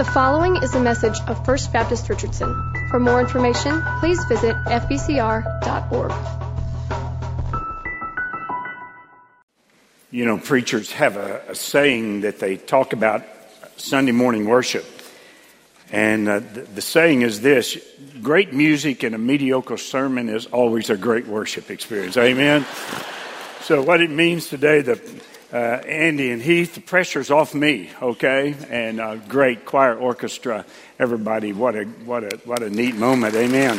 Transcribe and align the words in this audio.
The 0.00 0.06
following 0.06 0.56
is 0.62 0.74
a 0.74 0.80
message 0.80 1.20
of 1.26 1.44
First 1.44 1.74
Baptist 1.74 2.08
Richardson. 2.08 2.72
For 2.88 2.98
more 2.98 3.20
information, 3.20 3.82
please 3.98 4.18
visit 4.30 4.56
fbcr.org. 4.64 6.12
You 10.10 10.24
know, 10.24 10.38
preachers 10.38 10.90
have 10.92 11.18
a, 11.18 11.42
a 11.48 11.54
saying 11.54 12.22
that 12.22 12.38
they 12.38 12.56
talk 12.56 12.94
about 12.94 13.24
Sunday 13.76 14.12
morning 14.12 14.46
worship. 14.46 14.86
And 15.92 16.26
uh, 16.30 16.38
the, 16.38 16.62
the 16.62 16.80
saying 16.80 17.20
is 17.20 17.42
this 17.42 17.76
great 18.22 18.54
music 18.54 19.02
and 19.02 19.14
a 19.14 19.18
mediocre 19.18 19.76
sermon 19.76 20.30
is 20.30 20.46
always 20.46 20.88
a 20.88 20.96
great 20.96 21.26
worship 21.26 21.70
experience. 21.70 22.16
Amen? 22.16 22.64
So, 23.60 23.82
what 23.82 24.00
it 24.00 24.08
means 24.08 24.48
today, 24.48 24.80
the 24.80 24.98
uh, 25.52 25.56
Andy 25.56 26.30
and 26.30 26.40
Heath, 26.40 26.74
the 26.74 26.80
pressure's 26.80 27.30
off 27.30 27.54
me, 27.54 27.90
okay? 28.00 28.54
And 28.68 29.00
uh, 29.00 29.16
great 29.16 29.64
choir 29.64 29.96
orchestra, 29.96 30.64
everybody, 30.98 31.52
what 31.52 31.74
a, 31.74 31.84
what, 31.84 32.24
a, 32.24 32.36
what 32.44 32.62
a 32.62 32.70
neat 32.70 32.94
moment, 32.94 33.34
amen. 33.34 33.78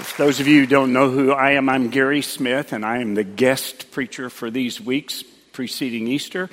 For 0.00 0.22
those 0.22 0.40
of 0.40 0.46
you 0.46 0.60
who 0.60 0.66
don't 0.66 0.92
know 0.92 1.10
who 1.10 1.32
I 1.32 1.52
am, 1.52 1.68
I'm 1.68 1.88
Gary 1.88 2.22
Smith, 2.22 2.72
and 2.72 2.84
I 2.84 2.98
am 2.98 3.14
the 3.14 3.24
guest 3.24 3.90
preacher 3.90 4.30
for 4.30 4.50
these 4.50 4.80
weeks 4.80 5.22
preceding 5.52 6.06
Easter 6.08 6.48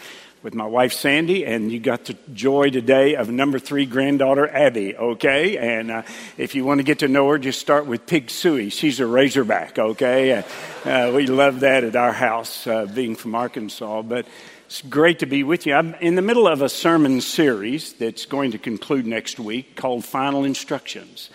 with 0.48 0.56
my 0.56 0.66
wife 0.66 0.94
Sandy, 0.94 1.46
and 1.46 1.70
you 1.70 1.78
got 1.78 2.06
the 2.06 2.16
joy 2.32 2.70
today 2.70 3.18
of 3.18 3.30
number 3.30 3.60
three 3.60 3.86
granddaughter 3.86 4.48
Abby, 4.48 4.96
okay? 4.96 5.58
And 5.58 5.92
uh, 5.92 6.04
if 6.38 6.56
you 6.56 6.64
want 6.64 6.80
to 6.80 6.86
get 6.86 7.00
to 7.00 7.10
know 7.10 7.28
her, 7.28 7.38
just 7.38 7.60
start 7.60 7.86
with 7.86 8.08
Pig 8.08 8.28
Sooie. 8.28 8.72
She's 8.72 9.02
a 9.02 9.06
Razorback, 9.06 9.78
okay? 9.78 10.46
Uh, 10.86 11.12
we 11.12 11.28
love 11.28 11.60
that 11.60 11.84
at 11.84 11.98
our 11.98 12.14
house, 12.14 12.66
uh, 12.66 12.86
being 12.86 13.18
from 13.18 13.36
Arkansas. 13.36 14.04
But 14.04 14.26
it's 14.68 14.82
great 14.84 15.20
to 15.20 15.26
be 15.26 15.44
with 15.44 15.66
you. 15.66 15.74
I'm 15.74 15.96
in 15.96 16.16
the 16.16 16.22
middle 16.22 16.48
of 16.48 16.62
a 16.62 16.70
sermon 16.70 17.20
series 17.20 17.92
that's 17.92 18.26
going 18.26 18.52
to 18.52 18.58
conclude 18.58 19.06
next 19.06 19.42
week 19.42 19.76
called 19.76 20.06
Final 20.06 20.46
Instructions. 20.46 21.30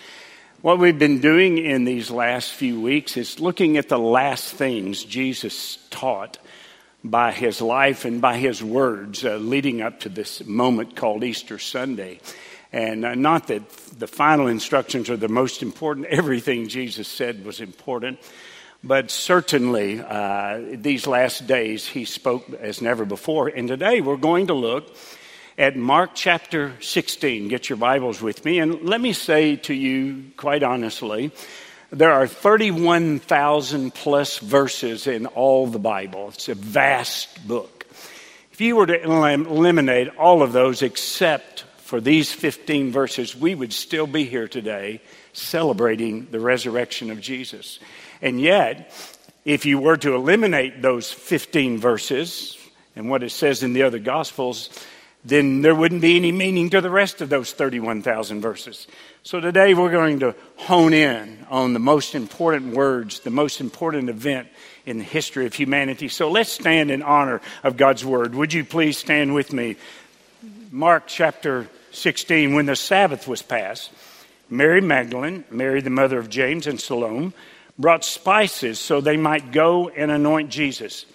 What 0.63 0.79
we've 0.79 0.99
been 0.99 1.21
doing 1.21 1.59
in 1.59 1.85
these 1.85 2.11
last 2.11 2.53
few 2.53 2.81
weeks 2.81 3.19
is 3.19 3.41
looking 3.41 3.77
at 3.77 3.91
the 3.91 3.99
last 3.99 4.55
things 4.55 5.05
Jesus 5.05 5.77
taught 5.91 6.39
by 7.05 7.33
his 7.33 7.61
life 7.61 8.05
and 8.05 8.21
by 8.21 8.37
his 8.37 8.63
words 8.63 9.25
uh, 9.25 9.37
leading 9.37 9.83
up 9.83 10.01
to 10.01 10.09
this 10.09 10.45
moment 10.47 10.95
called 10.95 11.25
Easter 11.25 11.59
Sunday. 11.59 12.21
And 12.73 13.05
uh, 13.05 13.15
not 13.15 13.49
that 13.49 13.69
the 13.99 14.07
final 14.07 14.47
instructions 14.47 15.11
are 15.11 15.17
the 15.17 15.29
most 15.29 15.63
important, 15.63 16.07
everything 16.11 16.69
Jesus 16.69 17.09
said 17.09 17.45
was 17.45 17.61
important, 17.61 18.19
but 18.85 19.11
certainly 19.11 20.01
uh, 20.01 20.61
these 20.73 21.07
last 21.07 21.47
days 21.47 21.87
he 21.87 22.05
spoke 22.05 22.49
as 22.55 22.81
never 22.81 23.05
before. 23.05 23.49
And 23.49 23.69
today 23.69 24.01
we're 24.01 24.17
going 24.17 24.47
to 24.47 24.55
look 24.55 24.97
at 25.59 25.77
Mark 25.77 26.11
chapter 26.15 26.73
16. 26.81 27.49
Get 27.49 27.69
your 27.69 27.77
Bibles 27.77 28.23
with 28.23 28.45
me. 28.45 28.59
And 28.59 28.83
let 28.83 29.01
me 29.01 29.13
say 29.13 29.57
to 29.57 29.75
you, 29.75 30.25
quite 30.37 30.63
honestly, 30.63 31.31
there 31.93 32.13
are 32.13 32.27
31,000 32.27 33.93
plus 33.93 34.39
verses 34.39 35.07
in 35.07 35.27
all 35.27 35.67
the 35.67 35.79
Bible. 35.79 36.29
It's 36.29 36.49
a 36.49 36.55
vast 36.55 37.47
book. 37.47 37.87
If 38.51 38.63
you 38.63 38.77
were 38.77 38.87
to 38.87 39.03
eliminate 39.03 40.09
all 40.17 40.43
of 40.43 40.53
those 40.53 40.81
except 40.81 41.65
for 41.77 42.01
these 42.01 42.33
15 42.33 42.93
verses, 42.93 43.37
we 43.37 43.55
would 43.55 43.75
still 43.75 44.07
be 44.07 44.25
here 44.25 44.49
today 44.49 45.03
celebrating 45.35 46.29
the 46.31 46.41
resurrection 46.41 47.11
of 47.11 47.21
Jesus. 47.21 47.79
And 48.23 48.41
yet, 48.41 48.91
if 49.45 49.67
you 49.67 49.79
were 49.79 49.99
to 49.99 50.15
eliminate 50.15 50.81
those 50.81 51.13
15 51.13 51.79
verses 51.79 52.57
and 52.97 53.11
what 53.11 53.23
it 53.23 53.31
says 53.31 53.63
in 53.63 53.75
the 53.75 53.83
other 53.83 53.99
Gospels, 53.99 54.71
then 55.25 55.63
there 55.63 55.75
wouldn't 55.75 56.03
be 56.03 56.17
any 56.17 56.33
meaning 56.33 56.71
to 56.71 56.81
the 56.81 56.91
rest 56.91 57.21
of 57.21 57.29
those 57.29 57.53
31,000 57.53 58.41
verses. 58.41 58.89
So 59.23 59.39
today 59.39 59.73
we're 59.73 59.93
going 59.93 60.19
to 60.21 60.35
hone 60.57 60.93
in 60.93 61.47
on 61.49 61.75
the 61.75 61.79
most 61.79 62.17
important 62.17 62.75
words, 62.75 63.21
the 63.21 63.31
most 63.31 63.61
important 63.61 64.09
event 64.09 64.49
in 64.85 64.99
the 64.99 65.05
history 65.05 65.47
of 65.47 65.55
humanity. 65.55 66.09
So 66.09 66.29
let's 66.29 66.51
stand 66.51 66.91
in 66.91 67.03
honor 67.03 67.41
of 67.63 67.77
God's 67.77 68.05
word. 68.05 68.35
Would 68.35 68.53
you 68.53 68.65
please 68.65 68.99
stand 68.99 69.33
with 69.33 69.53
me? 69.53 69.77
Mark 70.73 71.05
chapter 71.07 71.69
16, 71.93 72.55
when 72.55 72.67
the 72.67 72.75
Sabbath 72.75 73.29
was 73.29 73.43
passed, 73.43 73.93
Mary 74.51 74.81
Magdalene, 74.81 75.45
Mary 75.51 75.81
the 75.81 75.91
mother 75.91 76.19
of 76.19 76.31
James 76.31 76.67
and 76.67 76.81
Salome, 76.81 77.33
brought 77.79 78.05
spices 78.05 78.79
so 78.79 79.01
they 79.01 79.17
might 79.17 79.53
go 79.53 79.89
and 79.89 80.11
anoint 80.11 80.51
Jesus. 80.51 81.07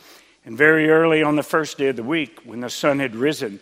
And 0.45 0.57
very 0.57 0.89
early 0.89 1.23
on 1.23 1.35
the 1.35 1.43
first 1.43 1.77
day 1.77 1.89
of 1.89 1.97
the 1.97 2.03
week, 2.03 2.39
when 2.45 2.61
the 2.61 2.69
sun 2.69 2.99
had 2.99 3.15
risen, 3.15 3.59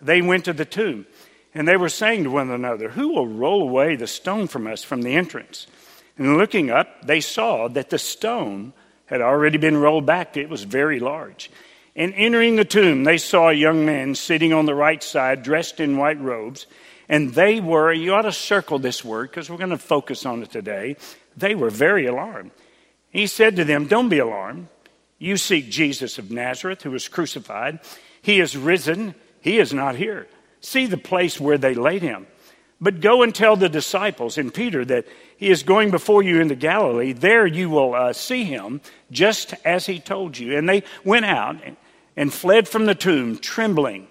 they 0.00 0.22
went 0.22 0.44
to 0.46 0.52
the 0.52 0.64
tomb. 0.64 1.06
And 1.54 1.66
they 1.66 1.76
were 1.76 1.88
saying 1.88 2.24
to 2.24 2.30
one 2.30 2.50
another, 2.50 2.90
Who 2.90 3.08
will 3.14 3.26
roll 3.26 3.62
away 3.62 3.96
the 3.96 4.06
stone 4.06 4.46
from 4.46 4.66
us 4.66 4.84
from 4.84 5.02
the 5.02 5.16
entrance? 5.16 5.66
And 6.16 6.36
looking 6.36 6.70
up, 6.70 7.06
they 7.06 7.20
saw 7.20 7.68
that 7.68 7.90
the 7.90 7.98
stone 7.98 8.72
had 9.06 9.20
already 9.20 9.58
been 9.58 9.76
rolled 9.76 10.06
back. 10.06 10.36
It 10.36 10.50
was 10.50 10.64
very 10.64 11.00
large. 11.00 11.50
And 11.96 12.12
entering 12.14 12.56
the 12.56 12.64
tomb, 12.64 13.04
they 13.04 13.18
saw 13.18 13.48
a 13.48 13.54
young 13.54 13.84
man 13.86 14.14
sitting 14.14 14.52
on 14.52 14.66
the 14.66 14.74
right 14.74 15.02
side, 15.02 15.42
dressed 15.42 15.80
in 15.80 15.96
white 15.96 16.20
robes. 16.20 16.66
And 17.08 17.34
they 17.34 17.58
were, 17.60 17.92
you 17.92 18.14
ought 18.14 18.22
to 18.22 18.32
circle 18.32 18.78
this 18.78 19.04
word 19.04 19.30
because 19.30 19.48
we're 19.48 19.56
going 19.56 19.70
to 19.70 19.78
focus 19.78 20.26
on 20.26 20.42
it 20.42 20.50
today. 20.50 20.96
They 21.36 21.54
were 21.54 21.70
very 21.70 22.06
alarmed. 22.06 22.50
He 23.10 23.26
said 23.26 23.56
to 23.56 23.64
them, 23.64 23.86
Don't 23.86 24.10
be 24.10 24.18
alarmed. 24.18 24.68
You 25.18 25.36
seek 25.36 25.70
Jesus 25.70 26.18
of 26.18 26.30
Nazareth, 26.30 26.82
who 26.82 26.90
was 26.90 27.08
crucified. 27.08 27.80
He 28.22 28.40
is 28.40 28.56
risen. 28.56 29.14
He 29.40 29.58
is 29.58 29.72
not 29.72 29.96
here 29.96 30.26
see 30.60 30.86
the 30.86 30.98
place 30.98 31.40
where 31.40 31.58
they 31.58 31.74
laid 31.74 32.02
him. 32.02 32.26
But 32.80 33.00
go 33.00 33.22
and 33.22 33.34
tell 33.34 33.56
the 33.56 33.68
disciples 33.68 34.38
and 34.38 34.54
Peter 34.54 34.84
that 34.84 35.06
he 35.36 35.50
is 35.50 35.64
going 35.64 35.90
before 35.90 36.22
you 36.22 36.40
into 36.40 36.54
Galilee. 36.54 37.12
There 37.12 37.46
you 37.46 37.70
will 37.70 37.94
uh, 37.94 38.12
see 38.12 38.44
him, 38.44 38.80
just 39.10 39.54
as 39.64 39.86
he 39.86 39.98
told 39.98 40.38
you. 40.38 40.56
And 40.56 40.68
they 40.68 40.84
went 41.04 41.24
out 41.24 41.56
and 42.16 42.32
fled 42.32 42.68
from 42.68 42.86
the 42.86 42.94
tomb, 42.94 43.38
trembling 43.38 44.06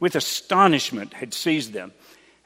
with 0.00 0.16
astonishment 0.16 1.14
had 1.14 1.32
seized 1.32 1.72
them. 1.72 1.92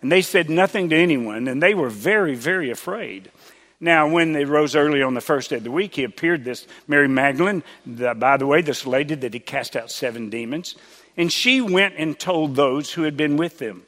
And 0.00 0.12
they 0.12 0.22
said 0.22 0.48
nothing 0.48 0.90
to 0.90 0.96
anyone, 0.96 1.48
and 1.48 1.60
they 1.60 1.74
were 1.74 1.90
very, 1.90 2.36
very 2.36 2.70
afraid. 2.70 3.32
Now, 3.80 4.08
when 4.08 4.32
they 4.32 4.44
rose 4.44 4.76
early 4.76 5.02
on 5.02 5.14
the 5.14 5.20
first 5.20 5.50
day 5.50 5.56
of 5.56 5.64
the 5.64 5.70
week, 5.72 5.96
he 5.96 6.04
appeared 6.04 6.44
this 6.44 6.68
Mary 6.86 7.08
Magdalene, 7.08 7.64
the, 7.84 8.14
by 8.14 8.36
the 8.36 8.46
way, 8.46 8.62
this 8.62 8.86
lady 8.86 9.16
that 9.16 9.34
he 9.34 9.40
cast 9.40 9.74
out 9.74 9.90
seven 9.90 10.30
demons. 10.30 10.76
And 11.18 11.30
she 11.30 11.60
went 11.60 11.96
and 11.98 12.18
told 12.18 12.54
those 12.54 12.92
who 12.92 13.02
had 13.02 13.16
been 13.16 13.36
with 13.36 13.58
them. 13.58 13.82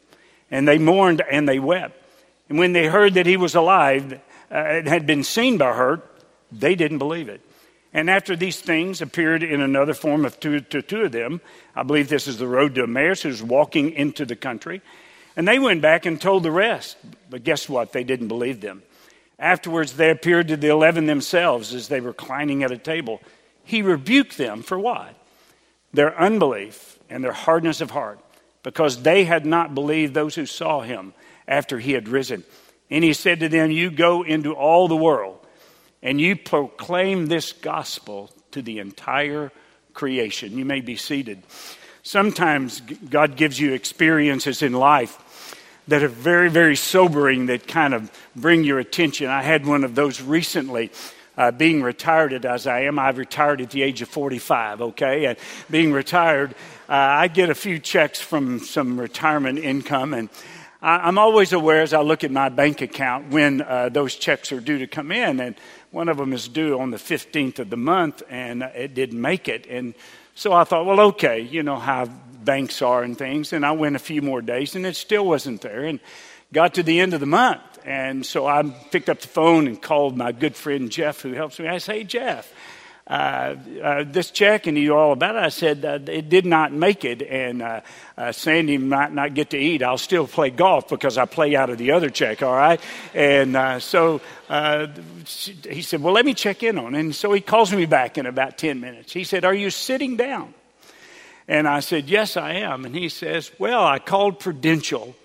And 0.50 0.68
they 0.68 0.76
mourned 0.76 1.22
and 1.30 1.48
they 1.48 1.60
wept. 1.60 1.96
And 2.50 2.58
when 2.58 2.72
they 2.72 2.86
heard 2.88 3.14
that 3.14 3.24
he 3.24 3.38
was 3.38 3.54
alive 3.54 4.12
uh, 4.50 4.54
and 4.54 4.88
had 4.88 5.06
been 5.06 5.22
seen 5.22 5.56
by 5.56 5.72
her, 5.72 6.02
they 6.50 6.74
didn't 6.74 6.98
believe 6.98 7.28
it. 7.28 7.40
And 7.92 8.10
after 8.10 8.36
these 8.36 8.60
things 8.60 9.00
appeared 9.00 9.42
in 9.42 9.60
another 9.60 9.94
form 9.94 10.24
of 10.24 10.38
two, 10.38 10.60
to 10.60 10.82
two 10.82 11.02
of 11.02 11.12
them, 11.12 11.40
I 11.74 11.84
believe 11.84 12.08
this 12.08 12.26
is 12.28 12.38
the 12.38 12.46
road 12.46 12.74
to 12.74 12.82
Emmaus, 12.82 13.22
who's 13.22 13.42
walking 13.42 13.92
into 13.92 14.24
the 14.24 14.36
country. 14.36 14.82
And 15.36 15.46
they 15.46 15.58
went 15.58 15.82
back 15.82 16.06
and 16.06 16.20
told 16.20 16.42
the 16.42 16.50
rest. 16.50 16.96
But 17.30 17.44
guess 17.44 17.68
what? 17.68 17.92
They 17.92 18.04
didn't 18.04 18.28
believe 18.28 18.60
them. 18.60 18.82
Afterwards, 19.38 19.92
they 19.92 20.10
appeared 20.10 20.48
to 20.48 20.56
the 20.56 20.68
eleven 20.68 21.06
themselves 21.06 21.72
as 21.72 21.88
they 21.88 22.00
were 22.00 22.08
reclining 22.08 22.62
at 22.62 22.72
a 22.72 22.78
table. 22.78 23.20
He 23.64 23.82
rebuked 23.82 24.36
them 24.36 24.62
for 24.62 24.78
what? 24.78 25.14
Their 25.92 26.16
unbelief 26.20 26.98
and 27.10 27.22
their 27.22 27.32
hardness 27.32 27.80
of 27.80 27.90
heart, 27.90 28.20
because 28.62 29.02
they 29.02 29.24
had 29.24 29.44
not 29.44 29.74
believed 29.74 30.14
those 30.14 30.34
who 30.34 30.46
saw 30.46 30.80
him 30.80 31.12
after 31.46 31.78
he 31.78 31.92
had 31.92 32.08
risen. 32.08 32.44
And 32.90 33.04
he 33.04 33.12
said 33.12 33.40
to 33.40 33.48
them, 33.48 33.70
You 33.70 33.90
go 33.90 34.22
into 34.22 34.52
all 34.52 34.88
the 34.88 34.96
world 34.96 35.38
and 36.02 36.20
you 36.20 36.36
proclaim 36.36 37.26
this 37.26 37.52
gospel 37.52 38.30
to 38.52 38.62
the 38.62 38.78
entire 38.78 39.52
creation. 39.92 40.56
You 40.56 40.64
may 40.64 40.80
be 40.80 40.96
seated. 40.96 41.42
Sometimes 42.02 42.80
God 42.80 43.36
gives 43.36 43.60
you 43.60 43.74
experiences 43.74 44.62
in 44.62 44.72
life 44.72 45.56
that 45.88 46.02
are 46.02 46.08
very, 46.08 46.48
very 46.48 46.76
sobering 46.76 47.46
that 47.46 47.66
kind 47.66 47.94
of 47.94 48.10
bring 48.34 48.64
your 48.64 48.78
attention. 48.78 49.28
I 49.28 49.42
had 49.42 49.66
one 49.66 49.84
of 49.84 49.94
those 49.94 50.22
recently 50.22 50.90
uh, 51.36 51.50
being 51.50 51.82
retired 51.82 52.44
as 52.44 52.66
I 52.66 52.80
am, 52.80 52.98
I've 52.98 53.18
retired 53.18 53.60
at 53.60 53.70
the 53.70 53.82
age 53.82 54.02
of 54.02 54.08
45, 54.08 54.82
okay? 54.82 55.26
And 55.26 55.38
being 55.70 55.92
retired, 55.92 56.54
uh, 56.90 56.94
I 56.94 57.28
get 57.28 57.50
a 57.50 57.54
few 57.54 57.78
checks 57.78 58.20
from 58.20 58.58
some 58.58 58.98
retirement 58.98 59.60
income, 59.60 60.12
and 60.12 60.28
I, 60.82 61.06
am 61.06 61.18
always 61.18 61.52
aware 61.52 61.82
as 61.82 61.94
I 61.94 62.00
look 62.00 62.24
at 62.24 62.32
my 62.32 62.48
bank 62.48 62.80
account 62.80 63.30
when 63.30 63.62
uh, 63.62 63.90
those 63.90 64.16
checks 64.16 64.50
are 64.50 64.60
due 64.60 64.78
to 64.78 64.88
come 64.88 65.12
in. 65.12 65.38
And 65.38 65.54
one 65.92 66.08
of 66.08 66.16
them 66.16 66.32
is 66.32 66.48
due 66.48 66.80
on 66.80 66.90
the 66.90 66.96
15th 66.96 67.60
of 67.60 67.70
the 67.70 67.76
month, 67.76 68.24
and 68.28 68.64
it 68.64 68.94
didn't 68.94 69.20
make 69.20 69.46
it. 69.46 69.68
And 69.68 69.94
so 70.34 70.52
I 70.52 70.64
thought, 70.64 70.84
well, 70.84 70.98
okay, 71.12 71.38
you 71.38 71.62
know 71.62 71.76
how 71.76 72.06
banks 72.06 72.82
are 72.82 73.04
and 73.04 73.16
things. 73.16 73.52
And 73.52 73.64
I 73.64 73.70
went 73.70 73.94
a 73.94 74.00
few 74.00 74.20
more 74.20 74.42
days, 74.42 74.74
and 74.74 74.84
it 74.84 74.96
still 74.96 75.24
wasn't 75.24 75.60
there. 75.60 75.84
And 75.84 76.00
got 76.52 76.74
to 76.74 76.82
the 76.82 76.98
end 76.98 77.14
of 77.14 77.20
the 77.20 77.26
month, 77.26 77.62
and 77.84 78.26
so 78.26 78.48
I 78.48 78.64
picked 78.90 79.08
up 79.08 79.20
the 79.20 79.28
phone 79.28 79.68
and 79.68 79.80
called 79.80 80.16
my 80.16 80.32
good 80.32 80.56
friend 80.56 80.90
Jeff, 80.90 81.20
who 81.20 81.34
helps 81.34 81.60
me. 81.60 81.68
I 81.68 81.78
said, 81.78 81.94
Hey, 81.94 82.02
Jeff, 82.04 82.52
uh, 83.10 83.56
uh, 83.82 84.04
this 84.06 84.30
check 84.30 84.68
and 84.68 84.78
you 84.78 84.94
all 84.94 85.10
about 85.10 85.34
it. 85.34 85.42
I 85.42 85.48
said, 85.48 85.84
uh, 85.84 85.98
it 86.06 86.28
did 86.28 86.46
not 86.46 86.72
make 86.72 87.04
it, 87.04 87.22
and 87.22 87.60
uh, 87.60 87.80
uh, 88.16 88.30
Sandy 88.30 88.78
might 88.78 89.12
not 89.12 89.34
get 89.34 89.50
to 89.50 89.58
eat. 89.58 89.82
I'll 89.82 89.98
still 89.98 90.28
play 90.28 90.50
golf 90.50 90.88
because 90.88 91.18
I 91.18 91.24
play 91.24 91.56
out 91.56 91.70
of 91.70 91.78
the 91.78 91.90
other 91.90 92.08
check, 92.08 92.40
all 92.40 92.54
right? 92.54 92.80
And 93.12 93.82
so 93.82 94.20
he 94.48 95.82
said, 95.82 96.00
well, 96.00 96.14
let 96.14 96.24
me 96.24 96.34
check 96.34 96.62
in 96.62 96.78
on 96.78 96.94
it. 96.94 97.00
And 97.00 97.12
so 97.12 97.32
he 97.32 97.40
calls 97.40 97.72
me 97.72 97.84
back 97.84 98.16
in 98.16 98.26
about 98.26 98.58
10 98.58 98.78
minutes. 98.78 99.12
He 99.12 99.24
said, 99.24 99.44
are 99.44 99.54
you 99.54 99.70
sitting 99.70 100.16
down? 100.16 100.54
And 101.48 101.66
I 101.66 101.80
said, 101.80 102.08
yes, 102.08 102.36
I 102.36 102.52
am. 102.52 102.84
And 102.84 102.94
he 102.94 103.08
says, 103.08 103.50
well, 103.58 103.84
I 103.84 103.98
called 103.98 104.38
Prudential, 104.38 105.16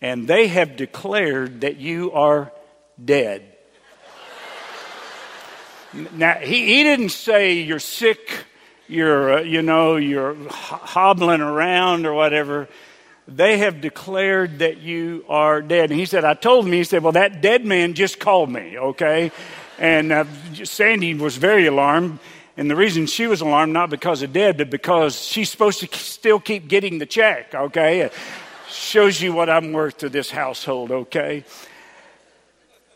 and 0.00 0.26
they 0.26 0.48
have 0.48 0.76
declared 0.76 1.60
that 1.60 1.76
you 1.76 2.10
are 2.10 2.50
dead. 3.02 3.56
Now, 5.92 6.34
he, 6.34 6.66
he 6.66 6.82
didn't 6.84 7.08
say 7.08 7.54
you're 7.54 7.80
sick, 7.80 8.44
you're, 8.88 9.38
uh, 9.38 9.42
you 9.42 9.62
know, 9.62 9.96
you're 9.96 10.36
hobbling 10.48 11.40
around 11.40 12.06
or 12.06 12.14
whatever. 12.14 12.68
They 13.26 13.58
have 13.58 13.80
declared 13.80 14.60
that 14.60 14.78
you 14.78 15.24
are 15.28 15.62
dead. 15.62 15.90
And 15.90 15.98
he 15.98 16.06
said, 16.06 16.24
I 16.24 16.34
told 16.34 16.66
him, 16.66 16.72
he 16.72 16.84
said, 16.84 17.02
well, 17.02 17.12
that 17.12 17.40
dead 17.40 17.64
man 17.64 17.94
just 17.94 18.18
called 18.18 18.50
me, 18.50 18.78
okay? 18.78 19.30
And 19.78 20.12
uh, 20.12 20.24
Sandy 20.64 21.14
was 21.14 21.36
very 21.36 21.66
alarmed. 21.66 22.18
And 22.56 22.70
the 22.70 22.76
reason 22.76 23.06
she 23.06 23.26
was 23.26 23.40
alarmed, 23.40 23.72
not 23.72 23.90
because 23.90 24.22
of 24.22 24.32
dead, 24.32 24.58
but 24.58 24.70
because 24.70 25.20
she's 25.20 25.50
supposed 25.50 25.80
to 25.80 25.98
still 25.98 26.40
keep 26.40 26.68
getting 26.68 26.98
the 26.98 27.06
check, 27.06 27.54
okay? 27.54 28.00
It 28.00 28.12
shows 28.68 29.20
you 29.20 29.32
what 29.32 29.48
I'm 29.48 29.72
worth 29.72 29.98
to 29.98 30.08
this 30.08 30.30
household, 30.30 30.90
okay? 30.90 31.44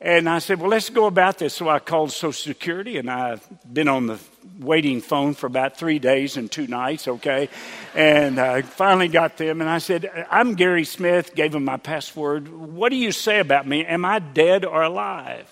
And 0.01 0.29
I 0.29 0.39
said, 0.39 0.61
well, 0.61 0.71
let's 0.71 0.91
go 0.91 1.07
about 1.07 1.39
this. 1.39 1.55
So 1.55 1.69
I 1.69 1.79
called 1.79 2.13
Social 2.13 2.33
Security, 2.33 2.99
and 2.99 3.11
I've 3.11 3.47
been 3.73 3.89
on 3.89 4.07
the 4.07 4.19
waiting 4.59 5.01
phone 5.01 5.35
for 5.35 5.47
about 5.47 5.79
three 5.79 5.99
days 5.99 6.37
and 6.37 6.51
two 6.51 6.67
nights, 6.67 7.09
okay? 7.09 7.49
And 7.95 8.39
I 8.39 8.63
finally 8.63 9.09
got 9.09 9.37
them, 9.37 9.61
and 9.61 9.71
I 9.71 9.79
said, 9.79 10.27
I'm 10.31 10.55
Gary 10.55 10.85
Smith, 10.85 11.35
gave 11.35 11.53
them 11.53 11.65
my 11.65 11.77
password. 11.77 12.49
What 12.49 12.91
do 12.91 12.97
you 12.97 13.13
say 13.13 13.41
about 13.41 13.67
me? 13.67 13.85
Am 13.85 14.05
I 14.05 14.19
dead 14.19 14.65
or 14.65 14.83
alive? 14.83 15.49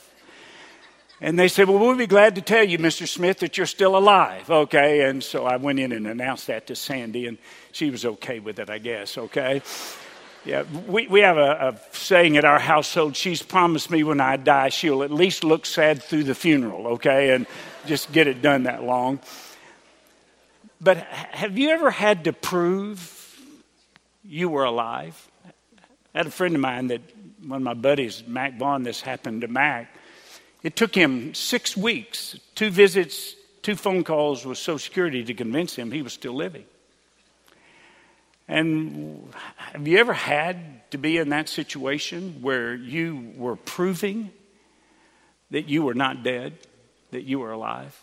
And 1.22 1.38
they 1.38 1.46
said, 1.46 1.68
Well, 1.68 1.78
we'll 1.78 1.96
be 1.96 2.08
glad 2.08 2.34
to 2.34 2.42
tell 2.42 2.64
you, 2.64 2.78
Mr. 2.78 3.06
Smith, 3.06 3.38
that 3.38 3.56
you're 3.56 3.66
still 3.66 3.96
alive, 3.96 4.50
okay? 4.50 5.08
And 5.08 5.22
so 5.22 5.46
I 5.46 5.56
went 5.56 5.78
in 5.78 5.92
and 5.92 6.08
announced 6.08 6.48
that 6.48 6.66
to 6.66 6.74
Sandy, 6.74 7.26
and 7.28 7.38
she 7.70 7.90
was 7.90 8.04
okay 8.04 8.40
with 8.40 8.58
it, 8.58 8.68
I 8.68 8.78
guess, 8.78 9.16
okay? 9.16 9.62
Yeah, 10.44 10.64
we, 10.88 11.06
we 11.06 11.20
have 11.20 11.36
a, 11.36 11.76
a, 11.92 11.96
saying 11.96 12.36
at 12.36 12.44
our 12.44 12.58
household 12.58 13.16
she's 13.16 13.42
promised 13.42 13.90
me 13.90 14.02
when 14.02 14.20
I 14.20 14.36
die 14.36 14.70
she'll 14.70 15.04
at 15.04 15.12
least 15.12 15.44
look 15.44 15.66
sad 15.66 16.02
through 16.02 16.24
the 16.24 16.34
funeral, 16.34 16.88
okay, 16.94 17.30
and 17.30 17.46
just 17.86 18.10
get 18.10 18.26
it 18.26 18.42
done 18.42 18.64
that 18.64 18.82
long. 18.82 19.20
But 20.80 20.98
have 20.98 21.56
you 21.56 21.70
ever 21.70 21.92
had 21.92 22.24
to 22.24 22.32
prove 22.32 23.40
you 24.24 24.48
were 24.48 24.64
alive? 24.64 25.30
I 26.12 26.18
had 26.18 26.26
a 26.26 26.30
friend 26.30 26.56
of 26.56 26.60
mine 26.60 26.88
that 26.88 27.02
one 27.46 27.58
of 27.58 27.62
my 27.62 27.74
buddies, 27.74 28.24
Mac 28.26 28.58
Vaughn, 28.58 28.82
this 28.82 29.00
happened 29.00 29.42
to 29.42 29.48
Mac. 29.48 29.94
It 30.64 30.74
took 30.74 30.92
him 30.92 31.34
six 31.34 31.76
weeks, 31.76 32.36
two 32.56 32.70
visits, 32.70 33.36
two 33.62 33.76
phone 33.76 34.02
calls 34.02 34.44
with 34.44 34.58
Social 34.58 34.78
Security 34.78 35.22
to 35.24 35.34
convince 35.34 35.76
him 35.76 35.92
he 35.92 36.02
was 36.02 36.12
still 36.12 36.34
living. 36.34 36.64
And 38.52 39.32
have 39.56 39.88
you 39.88 39.96
ever 39.96 40.12
had 40.12 40.90
to 40.90 40.99
be 40.99 41.16
in 41.16 41.31
that 41.31 41.49
situation 41.49 42.43
where 42.43 42.75
you 42.75 43.32
were 43.34 43.56
proving 43.56 44.31
that 45.50 45.70
you 45.70 45.82
were 45.82 45.94
not 45.94 46.22
dead, 46.22 46.52
that 47.12 47.22
you 47.22 47.38
were 47.38 47.52
alive? 47.52 47.99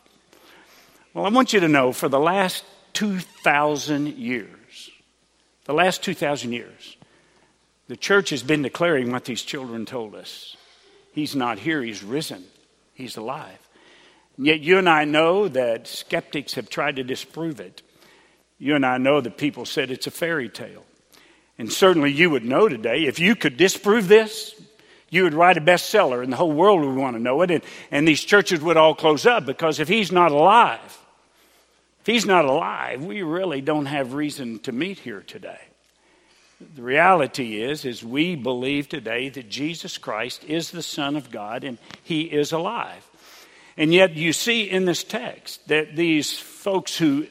Well, 1.13 1.27
I 1.27 1.29
want 1.29 1.53
you 1.53 1.59
to 1.59 1.67
know 1.67 1.91
for 1.91 2.09
the 2.09 2.19
last 2.19 2.65
2,000 2.93 4.17
years, 4.17 4.89
the 5.65 5.73
last 5.73 6.01
2,000 6.01 6.51
years, 6.51 6.97
the 7.87 7.95
church 7.95 8.31
has 8.31 8.41
been 8.41 8.63
declaring 8.63 9.11
what 9.11 9.25
these 9.25 9.43
children 9.43 9.85
told 9.85 10.15
us. 10.15 10.57
He's 11.13 11.35
not 11.35 11.59
here, 11.59 11.83
he's 11.83 12.03
risen, 12.03 12.43
he's 12.95 13.17
alive. 13.17 13.69
And 14.35 14.47
yet, 14.47 14.61
you 14.61 14.79
and 14.79 14.89
I 14.89 15.05
know 15.05 15.47
that 15.47 15.85
skeptics 15.85 16.55
have 16.55 16.71
tried 16.71 16.95
to 16.95 17.03
disprove 17.03 17.59
it. 17.59 17.83
You 18.59 18.75
and 18.75 18.85
I 18.85 18.97
know 18.97 19.21
that 19.21 19.37
people 19.37 19.65
said 19.65 19.89
it's 19.89 20.07
a 20.07 20.11
fairy 20.11 20.49
tale. 20.49 20.85
And 21.57 21.71
certainly 21.71 22.11
you 22.11 22.29
would 22.29 22.45
know 22.45 22.69
today, 22.69 23.05
if 23.05 23.19
you 23.19 23.35
could 23.35 23.57
disprove 23.57 24.07
this, 24.07 24.53
you 25.09 25.23
would 25.23 25.33
write 25.33 25.57
a 25.57 25.61
bestseller 25.61 26.23
and 26.23 26.31
the 26.31 26.37
whole 26.37 26.51
world 26.51 26.81
would 26.81 26.95
want 26.95 27.15
to 27.15 27.21
know 27.21 27.41
it. 27.41 27.51
And, 27.51 27.63
and 27.89 28.07
these 28.07 28.23
churches 28.23 28.61
would 28.61 28.77
all 28.77 28.93
close 28.93 29.25
up 29.25 29.45
because 29.45 29.79
if 29.79 29.87
he's 29.87 30.11
not 30.11 30.31
alive, 30.31 30.99
if 32.01 32.05
he's 32.05 32.25
not 32.25 32.45
alive, 32.45 33.03
we 33.03 33.21
really 33.23 33.61
don't 33.61 33.87
have 33.87 34.13
reason 34.13 34.59
to 34.59 34.71
meet 34.71 34.99
here 34.99 35.21
today. 35.21 35.59
The 36.75 36.81
reality 36.81 37.61
is, 37.61 37.85
is 37.85 38.03
we 38.03 38.35
believe 38.35 38.89
today 38.89 39.29
that 39.29 39.49
Jesus 39.49 39.97
Christ 39.97 40.43
is 40.43 40.71
the 40.71 40.83
Son 40.83 41.15
of 41.15 41.31
God 41.31 41.63
and 41.63 41.77
he 42.03 42.23
is 42.23 42.51
alive. 42.51 43.05
And 43.77 43.93
yet 43.93 44.15
you 44.15 44.33
see 44.33 44.69
in 44.69 44.83
this 44.83 45.05
text 45.05 45.65
that 45.69 45.95
these 45.95 46.37
folks 46.37 46.97
who 46.97 47.27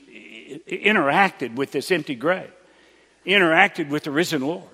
interacted 0.67 1.55
with 1.55 1.73
this 1.73 1.91
empty 1.91 2.15
grave, 2.15 2.53
interacted 3.27 3.89
with 3.89 4.05
the 4.05 4.11
risen 4.11 4.43
Lord. 4.43 4.69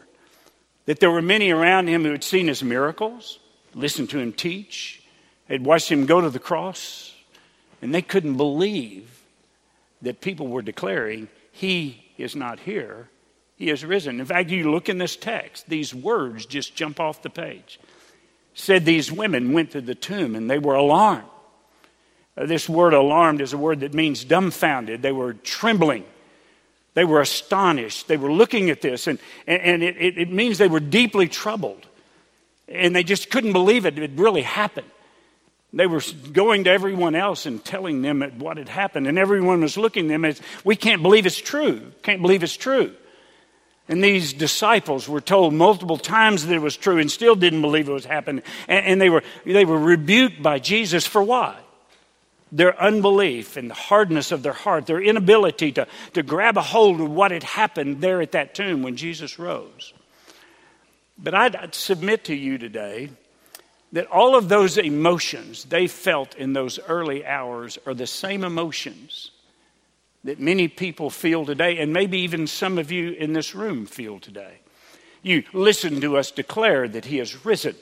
That 0.86 1.00
there 1.00 1.10
were 1.10 1.22
many 1.22 1.50
around 1.50 1.88
him 1.88 2.04
who 2.04 2.12
had 2.12 2.24
seen 2.24 2.46
his 2.46 2.62
miracles, 2.62 3.38
listened 3.74 4.10
to 4.10 4.18
him 4.18 4.32
teach, 4.32 5.02
had 5.48 5.64
watched 5.64 5.90
him 5.90 6.06
go 6.06 6.20
to 6.20 6.30
the 6.30 6.38
cross, 6.38 7.14
and 7.80 7.94
they 7.94 8.02
couldn't 8.02 8.36
believe 8.36 9.22
that 10.02 10.20
people 10.20 10.48
were 10.48 10.62
declaring, 10.62 11.28
He 11.52 12.04
is 12.18 12.36
not 12.36 12.60
here, 12.60 13.08
He 13.56 13.70
is 13.70 13.84
risen. 13.84 14.20
In 14.20 14.26
fact, 14.26 14.50
you 14.50 14.70
look 14.70 14.88
in 14.88 14.98
this 14.98 15.16
text, 15.16 15.68
these 15.68 15.94
words 15.94 16.46
just 16.46 16.74
jump 16.74 17.00
off 17.00 17.22
the 17.22 17.30
page. 17.30 17.80
Said 18.54 18.84
these 18.84 19.10
women 19.10 19.52
went 19.52 19.72
to 19.72 19.80
the 19.80 19.94
tomb 19.94 20.36
and 20.36 20.48
they 20.48 20.58
were 20.58 20.74
alarmed. 20.74 21.28
This 22.36 22.68
word 22.68 22.94
alarmed 22.94 23.40
is 23.40 23.52
a 23.52 23.58
word 23.58 23.80
that 23.80 23.94
means 23.94 24.24
dumbfounded. 24.24 25.02
They 25.02 25.12
were 25.12 25.34
trembling. 25.34 26.04
They 26.94 27.04
were 27.04 27.20
astonished. 27.20 28.08
They 28.08 28.16
were 28.16 28.32
looking 28.32 28.70
at 28.70 28.80
this, 28.80 29.06
and, 29.06 29.18
and 29.46 29.82
it, 29.82 30.18
it 30.18 30.32
means 30.32 30.58
they 30.58 30.68
were 30.68 30.80
deeply 30.80 31.28
troubled. 31.28 31.86
And 32.68 32.94
they 32.94 33.02
just 33.02 33.30
couldn't 33.30 33.52
believe 33.52 33.84
it. 33.84 33.98
It 33.98 34.12
really 34.14 34.42
happened. 34.42 34.86
They 35.72 35.86
were 35.88 36.02
going 36.32 36.64
to 36.64 36.70
everyone 36.70 37.16
else 37.16 37.46
and 37.46 37.62
telling 37.64 38.00
them 38.02 38.22
what 38.38 38.56
had 38.56 38.68
happened, 38.68 39.08
and 39.08 39.18
everyone 39.18 39.60
was 39.60 39.76
looking 39.76 40.06
at 40.06 40.08
them 40.08 40.24
as, 40.24 40.40
We 40.64 40.76
can't 40.76 41.02
believe 41.02 41.26
it's 41.26 41.36
true. 41.36 41.92
Can't 42.02 42.22
believe 42.22 42.42
it's 42.42 42.56
true. 42.56 42.94
And 43.88 44.02
these 44.02 44.32
disciples 44.32 45.08
were 45.08 45.20
told 45.20 45.52
multiple 45.52 45.98
times 45.98 46.46
that 46.46 46.54
it 46.54 46.62
was 46.62 46.76
true 46.76 46.98
and 46.98 47.10
still 47.10 47.34
didn't 47.34 47.60
believe 47.60 47.88
it 47.88 47.92
was 47.92 48.06
happening. 48.06 48.42
And, 48.66 48.86
and 48.86 49.00
they, 49.00 49.10
were, 49.10 49.22
they 49.44 49.64
were 49.64 49.78
rebuked 49.78 50.42
by 50.42 50.58
Jesus 50.58 51.06
for 51.06 51.22
what? 51.22 51.63
Their 52.54 52.80
unbelief 52.80 53.56
and 53.56 53.68
the 53.68 53.74
hardness 53.74 54.30
of 54.30 54.44
their 54.44 54.52
heart, 54.52 54.86
their 54.86 55.02
inability 55.02 55.72
to, 55.72 55.88
to 56.12 56.22
grab 56.22 56.56
a 56.56 56.62
hold 56.62 57.00
of 57.00 57.10
what 57.10 57.32
had 57.32 57.42
happened 57.42 58.00
there 58.00 58.22
at 58.22 58.30
that 58.32 58.54
tomb 58.54 58.84
when 58.84 58.94
Jesus 58.94 59.40
rose. 59.40 59.92
But 61.18 61.34
I'd, 61.34 61.56
I'd 61.56 61.74
submit 61.74 62.24
to 62.26 62.34
you 62.34 62.56
today 62.56 63.10
that 63.92 64.06
all 64.06 64.36
of 64.36 64.48
those 64.48 64.78
emotions 64.78 65.64
they 65.64 65.88
felt 65.88 66.36
in 66.36 66.52
those 66.52 66.78
early 66.78 67.26
hours 67.26 67.76
are 67.86 67.94
the 67.94 68.06
same 68.06 68.44
emotions 68.44 69.32
that 70.22 70.38
many 70.38 70.68
people 70.68 71.10
feel 71.10 71.44
today, 71.44 71.78
and 71.78 71.92
maybe 71.92 72.18
even 72.18 72.46
some 72.46 72.78
of 72.78 72.92
you 72.92 73.10
in 73.10 73.32
this 73.32 73.54
room 73.54 73.84
feel 73.84 74.20
today. 74.20 74.58
You 75.22 75.42
listen 75.52 76.00
to 76.00 76.16
us 76.16 76.30
declare 76.30 76.86
that 76.86 77.06
He 77.06 77.18
has 77.18 77.44
risen 77.44 77.74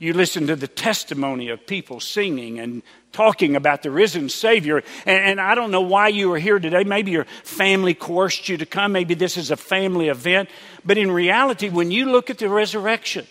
you 0.00 0.14
listen 0.14 0.46
to 0.46 0.56
the 0.56 0.66
testimony 0.66 1.50
of 1.50 1.66
people 1.66 2.00
singing 2.00 2.58
and 2.58 2.82
talking 3.12 3.54
about 3.54 3.82
the 3.82 3.90
risen 3.90 4.30
Savior. 4.30 4.78
And, 5.04 5.24
and, 5.24 5.40
I 5.40 5.54
don't 5.54 5.70
know 5.70 5.82
why 5.82 6.08
you 6.08 6.32
are 6.32 6.38
here 6.38 6.58
today. 6.58 6.84
Maybe 6.84 7.10
your 7.10 7.26
family 7.44 7.92
coerced 7.92 8.48
you 8.48 8.56
to 8.56 8.66
come. 8.66 8.92
Maybe 8.92 9.12
this 9.12 9.36
is 9.36 9.50
a 9.50 9.58
family 9.58 10.08
event. 10.08 10.48
But 10.86 10.96
in 10.96 11.10
reality, 11.10 11.68
when 11.68 11.90
you 11.90 12.06
look 12.06 12.30
at 12.30 12.38
the 12.38 12.48
resurrection, 12.48 13.26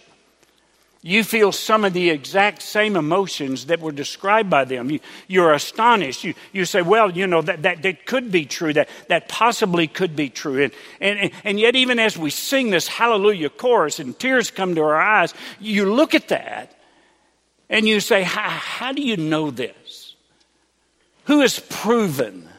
you 1.01 1.24
feel 1.24 1.53
some 1.53 1.86
of 1.86 1.94
the 1.94 2.10
exact 2.10 2.62
same 2.62 2.98
emotions 2.98 3.68
that 3.68 3.79
were 3.79 3.94
described 3.94 4.50
by 4.50 4.65
them. 4.65 4.89
You, 4.89 5.00
you're 5.27 5.53
astonished. 5.53 6.25
You, 6.25 6.34
you 6.51 6.65
say, 6.65 6.82
well, 6.82 7.10
you 7.10 7.25
know, 7.25 7.41
that, 7.41 7.62
that, 7.62 7.84
that 7.84 8.06
could 8.06 8.32
be 8.32 8.46
true. 8.46 8.74
That, 8.74 8.89
that 9.08 9.29
possibly 9.29 9.88
could 9.88 10.15
be 10.15 10.29
true. 10.29 10.63
And, 10.63 10.74
and, 11.00 11.32
and 11.46 11.60
yet, 11.60 11.77
even 11.77 12.00
as 12.00 12.18
we 12.18 12.29
sing 12.29 12.70
this 12.70 12.89
hallelujah 12.89 13.50
chorus 13.50 14.00
and 14.00 14.18
tears 14.20 14.51
come 14.51 14.75
to 14.75 14.82
our 14.82 15.00
eyes, 15.00 15.34
you 15.60 15.94
look 15.94 16.15
at 16.15 16.27
that 16.27 16.75
and 17.70 17.88
you 17.88 18.01
say, 18.01 18.24
how, 18.24 18.50
how 18.50 18.91
do 18.91 19.01
you 19.01 19.15
know 19.15 19.51
this? 19.51 20.15
Who 21.25 21.39
has 21.41 21.60
proven 21.60 22.50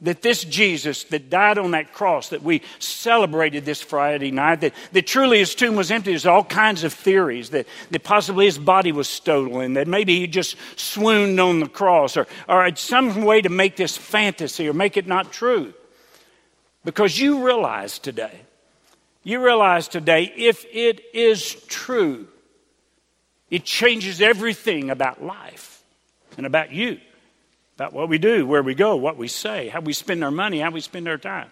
that 0.00 0.20
this 0.20 0.44
Jesus 0.44 1.04
that 1.04 1.30
died 1.30 1.56
on 1.56 1.70
that 1.70 1.94
cross 1.94 2.28
that 2.28 2.42
we 2.42 2.60
celebrated 2.78 3.64
this 3.64 3.80
Friday 3.80 4.30
night, 4.30 4.60
that, 4.60 4.74
that 4.92 5.06
truly 5.06 5.38
his 5.38 5.54
tomb 5.54 5.74
was 5.74 5.90
empty. 5.90 6.10
There's 6.10 6.26
all 6.26 6.44
kinds 6.44 6.84
of 6.84 6.92
theories 6.92 7.50
that, 7.50 7.66
that 7.90 8.04
possibly 8.04 8.44
his 8.44 8.58
body 8.58 8.92
was 8.92 9.08
stolen, 9.08 9.74
that 9.74 9.88
maybe 9.88 10.20
he 10.20 10.26
just 10.26 10.56
swooned 10.76 11.40
on 11.40 11.60
the 11.60 11.68
cross, 11.68 12.16
or, 12.16 12.26
or 12.46 12.74
some 12.76 13.24
way 13.24 13.40
to 13.40 13.48
make 13.48 13.76
this 13.76 13.96
fantasy 13.96 14.68
or 14.68 14.74
make 14.74 14.98
it 14.98 15.06
not 15.06 15.32
true. 15.32 15.72
Because 16.84 17.18
you 17.18 17.44
realize 17.44 17.98
today, 17.98 18.40
you 19.24 19.42
realize 19.42 19.88
today, 19.88 20.30
if 20.36 20.66
it 20.72 21.02
is 21.14 21.54
true, 21.68 22.28
it 23.50 23.64
changes 23.64 24.20
everything 24.20 24.90
about 24.90 25.24
life 25.24 25.82
and 26.36 26.44
about 26.44 26.70
you 26.70 27.00
about 27.76 27.92
what 27.92 28.08
we 28.08 28.16
do, 28.16 28.46
where 28.46 28.62
we 28.62 28.74
go, 28.74 28.96
what 28.96 29.18
we 29.18 29.28
say, 29.28 29.68
how 29.68 29.80
we 29.80 29.92
spend 29.92 30.24
our 30.24 30.30
money, 30.30 30.60
how 30.60 30.70
we 30.70 30.80
spend 30.80 31.06
our 31.06 31.18
time. 31.18 31.50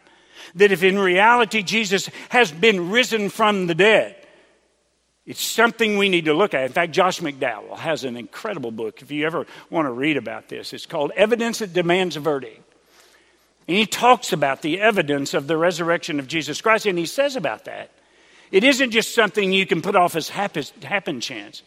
That 0.54 0.72
if 0.72 0.82
in 0.82 0.98
reality 0.98 1.62
Jesus 1.62 2.08
has 2.30 2.50
been 2.50 2.90
risen 2.90 3.28
from 3.28 3.66
the 3.66 3.74
dead, 3.74 4.16
it's 5.26 5.42
something 5.42 5.98
we 5.98 6.08
need 6.08 6.24
to 6.24 6.34
look 6.34 6.54
at. 6.54 6.64
In 6.64 6.72
fact, 6.72 6.92
Josh 6.92 7.20
McDowell 7.20 7.76
has 7.76 8.04
an 8.04 8.16
incredible 8.16 8.70
book, 8.70 9.02
if 9.02 9.10
you 9.10 9.26
ever 9.26 9.46
want 9.68 9.86
to 9.86 9.92
read 9.92 10.16
about 10.16 10.48
this. 10.48 10.72
It's 10.72 10.86
called 10.86 11.12
Evidence 11.14 11.58
That 11.58 11.74
Demands 11.74 12.16
a 12.16 12.20
Verdict. 12.20 12.62
And 13.68 13.76
he 13.76 13.86
talks 13.86 14.32
about 14.32 14.62
the 14.62 14.80
evidence 14.80 15.34
of 15.34 15.46
the 15.46 15.56
resurrection 15.56 16.18
of 16.18 16.26
Jesus 16.26 16.60
Christ, 16.60 16.86
and 16.86 16.98
he 16.98 17.06
says 17.06 17.36
about 17.36 17.66
that. 17.66 17.90
It 18.50 18.64
isn't 18.64 18.92
just 18.92 19.14
something 19.14 19.52
you 19.52 19.66
can 19.66 19.82
put 19.82 19.96
off 19.96 20.16
as 20.16 20.30
happen 20.30 21.20
chance. 21.20 21.62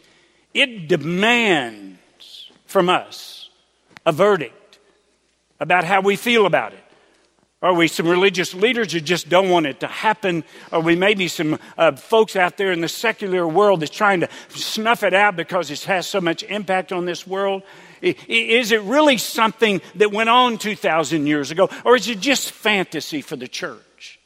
It 0.52 0.88
demands 0.88 2.50
from 2.66 2.88
us 2.88 3.37
a 4.04 4.12
verdict 4.12 4.78
about 5.60 5.84
how 5.84 6.00
we 6.00 6.16
feel 6.16 6.46
about 6.46 6.72
it. 6.72 6.84
Are 7.60 7.74
we 7.74 7.88
some 7.88 8.06
religious 8.06 8.54
leaders 8.54 8.92
who 8.92 9.00
just 9.00 9.28
don't 9.28 9.50
want 9.50 9.66
it 9.66 9.80
to 9.80 9.88
happen? 9.88 10.44
Are 10.70 10.80
we 10.80 10.94
maybe 10.94 11.26
some 11.26 11.58
uh, 11.76 11.96
folks 11.96 12.36
out 12.36 12.56
there 12.56 12.70
in 12.70 12.80
the 12.80 12.88
secular 12.88 13.48
world 13.48 13.80
that's 13.80 13.90
trying 13.90 14.20
to 14.20 14.28
snuff 14.50 15.02
it 15.02 15.12
out 15.12 15.34
because 15.34 15.68
it 15.72 15.82
has 15.84 16.06
so 16.06 16.20
much 16.20 16.44
impact 16.44 16.92
on 16.92 17.04
this 17.04 17.26
world? 17.26 17.64
Is 18.00 18.70
it 18.70 18.82
really 18.82 19.18
something 19.18 19.80
that 19.96 20.12
went 20.12 20.28
on 20.28 20.58
2,000 20.58 21.26
years 21.26 21.50
ago? 21.50 21.68
Or 21.84 21.96
is 21.96 22.08
it 22.08 22.20
just 22.20 22.52
fantasy 22.52 23.22
for 23.22 23.34
the 23.34 23.48
church? 23.48 24.20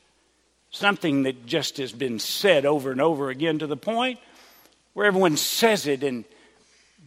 Something 0.70 1.22
that 1.22 1.46
just 1.46 1.78
has 1.78 1.92
been 1.92 2.18
said 2.18 2.66
over 2.66 2.92
and 2.92 3.00
over 3.00 3.30
again 3.30 3.60
to 3.60 3.66
the 3.66 3.78
point 3.78 4.18
where 4.92 5.06
everyone 5.06 5.38
says 5.38 5.86
it 5.86 6.02
and 6.02 6.26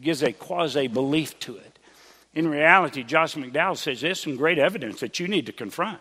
gives 0.01 0.23
a 0.23 0.33
quasi 0.33 0.87
belief 0.87 1.39
to 1.41 1.57
it. 1.57 1.74
In 2.35 2.49
reality, 2.49 3.03
Josh 3.03 3.35
McDowell 3.35 3.77
says 3.77 4.01
there's 4.01 4.19
some 4.19 4.35
great 4.35 4.59
evidence 4.59 4.99
that 4.99 5.19
you 5.19 5.27
need 5.27 5.45
to 5.45 5.53
confront. 5.53 5.99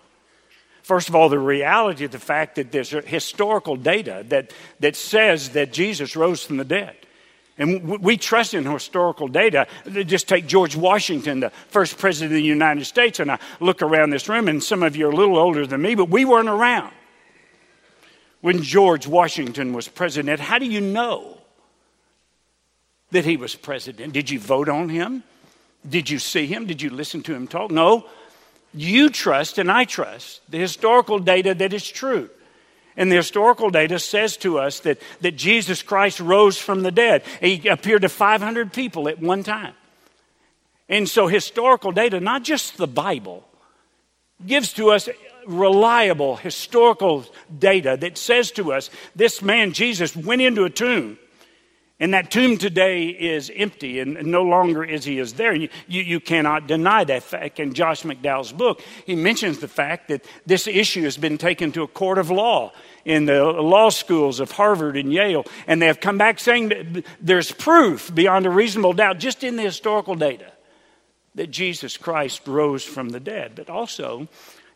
First 0.83 1.09
of 1.09 1.15
all, 1.15 1.29
the 1.29 1.39
reality 1.39 2.05
of 2.05 2.11
the 2.11 2.19
fact 2.19 2.57
that 2.57 2.73
there's 2.73 2.91
historical 2.91 3.77
data 3.77 4.25
that, 4.29 4.53
that 4.81 4.97
says 4.97 5.51
that 5.51 5.73
Jesus 5.73 6.17
rose 6.17 6.45
from 6.45 6.59
the 6.59 6.65
dead. 6.65 6.97
And 7.57 8.01
we 8.03 8.17
trust 8.17 8.53
in 8.53 8.67
historical 8.67 9.29
data. 9.29 9.69
Just 9.89 10.29
take 10.29 10.49
George 10.49 10.75
Washington, 10.75 11.39
the 11.39 11.51
first 11.69 11.99
president 11.99 12.33
of 12.33 12.37
the 12.37 12.43
United 12.43 12.85
States, 12.85 13.21
and 13.21 13.31
I 13.31 13.39
look 13.61 13.81
around 13.81 14.11
this 14.11 14.29
room, 14.29 14.49
and 14.49 14.63
some 14.63 14.83
of 14.83 14.97
you 14.97 15.07
are 15.07 15.13
a 15.13 15.17
little 15.17 15.39
older 15.39 15.65
than 15.65 15.81
me, 15.81 15.95
but 15.95 16.09
we 16.09 16.25
weren't 16.25 16.49
around 16.49 16.93
when 18.41 18.61
George 18.61 19.07
Washington 19.07 19.73
was 19.73 19.87
president. 19.87 20.41
How 20.41 20.59
do 20.59 20.67
you 20.67 20.81
know 20.81 21.39
that 23.13 23.25
he 23.25 23.37
was 23.37 23.55
president? 23.55 24.13
Did 24.13 24.29
you 24.29 24.41
vote 24.41 24.69
on 24.69 24.89
him? 24.89 25.23
Did 25.89 26.09
you 26.09 26.19
see 26.19 26.47
him? 26.47 26.67
Did 26.67 26.81
you 26.81 26.91
listen 26.91 27.23
to 27.23 27.35
him 27.35 27.47
talk? 27.47 27.71
No. 27.71 28.07
You 28.73 29.09
trust 29.09 29.59
and 29.59 29.71
I 29.71 29.85
trust 29.85 30.41
the 30.51 30.59
historical 30.59 31.19
data 31.19 31.55
that 31.55 31.73
is 31.73 31.87
true. 31.87 32.31
And 32.97 33.11
the 33.11 33.17
historical 33.17 33.71
data 33.71 33.99
says 33.99 34.37
to 34.39 34.59
us 34.59 34.81
that, 34.81 35.01
that 35.21 35.33
Jesus 35.33 35.83
Christ 35.83 36.21
rose 36.21 36.59
from 36.59 36.83
the 36.83 36.93
dead. 36.93 37.23
He 37.41 37.67
appeared 37.69 38.03
to 38.03 38.09
500 38.09 38.73
people 38.73 39.09
at 39.09 39.21
one 39.21 39.43
time. 39.43 39.75
And 40.89 41.09
so, 41.09 41.27
historical 41.27 41.93
data, 41.93 42.21
not 42.21 42.45
just 42.45 42.77
the 42.77 42.87
Bible, 42.87 43.49
gives 44.47 44.73
to 44.75 44.91
us 44.91 45.09
reliable 45.47 46.37
historical 46.37 47.25
data 47.59 47.97
that 48.01 48.19
says 48.19 48.51
to 48.53 48.73
us 48.73 48.91
this 49.17 49.43
man, 49.43 49.73
Jesus, 49.73 50.15
went 50.15 50.43
into 50.43 50.65
a 50.65 50.71
tomb 50.71 51.19
and 52.05 52.13
that 52.13 52.31
tomb 52.31 52.59
today 52.59 53.07
is 53.07 53.51
empty 53.57 53.99
and 53.99 54.23
no 54.27 54.43
longer 54.43 54.85
is 54.85 55.07
he 55.07 55.19
is 55.19 55.33
there. 55.33 55.55
You, 55.55 55.71
you, 55.89 56.03
you, 56.03 56.21
cannot 56.21 56.67
deny 56.67 57.03
that 57.03 57.23
fact. 57.23 57.59
In 57.59 57.73
Josh 57.73 58.03
McDowell's 58.03 58.53
book, 58.53 58.83
he 59.07 59.17
mentions 59.17 59.61
the 59.61 59.69
fact 59.69 60.09
that 60.09 60.23
this 60.45 60.67
issue 60.67 61.05
has 61.05 61.17
been 61.17 61.39
taken 61.39 61.73
to 61.73 61.83
a 61.83 61.89
court 61.89 62.19
of 62.19 62.29
law 62.29 62.75
in 63.07 63.25
the 63.25 63.43
law 63.43 63.89
schools 63.89 64.39
of 64.39 64.51
Harvard 64.51 64.99
and 64.99 65.15
Yale. 65.15 65.47
And 65.67 65.81
they 65.81 65.87
have 65.87 66.01
come 66.01 66.19
back 66.19 66.41
saying 66.41 67.03
there's 67.23 67.53
proof 67.53 68.15
beyond 68.15 68.45
a 68.45 68.51
reasonable 68.51 68.93
doubt, 68.93 69.19
just 69.19 69.43
in 69.43 69.57
the 69.57 69.63
historical 69.63 70.15
data, 70.15 70.53
that 71.37 71.51
Jesus 71.51 71.97
Christ 71.97 72.47
rose 72.47 72.85
from 72.85 73.09
the 73.09 73.21
dead. 73.21 73.53
But 73.55 73.71
also, 73.71 74.29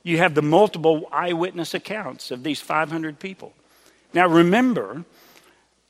you 0.03 0.17
have 0.17 0.35
the 0.35 0.41
multiple 0.41 1.07
eyewitness 1.13 1.75
accounts 1.75 2.31
of 2.31 2.43
these 2.43 2.63
500 2.63 3.19
people. 3.19 3.53
Now, 4.15 4.29
remember, 4.29 5.05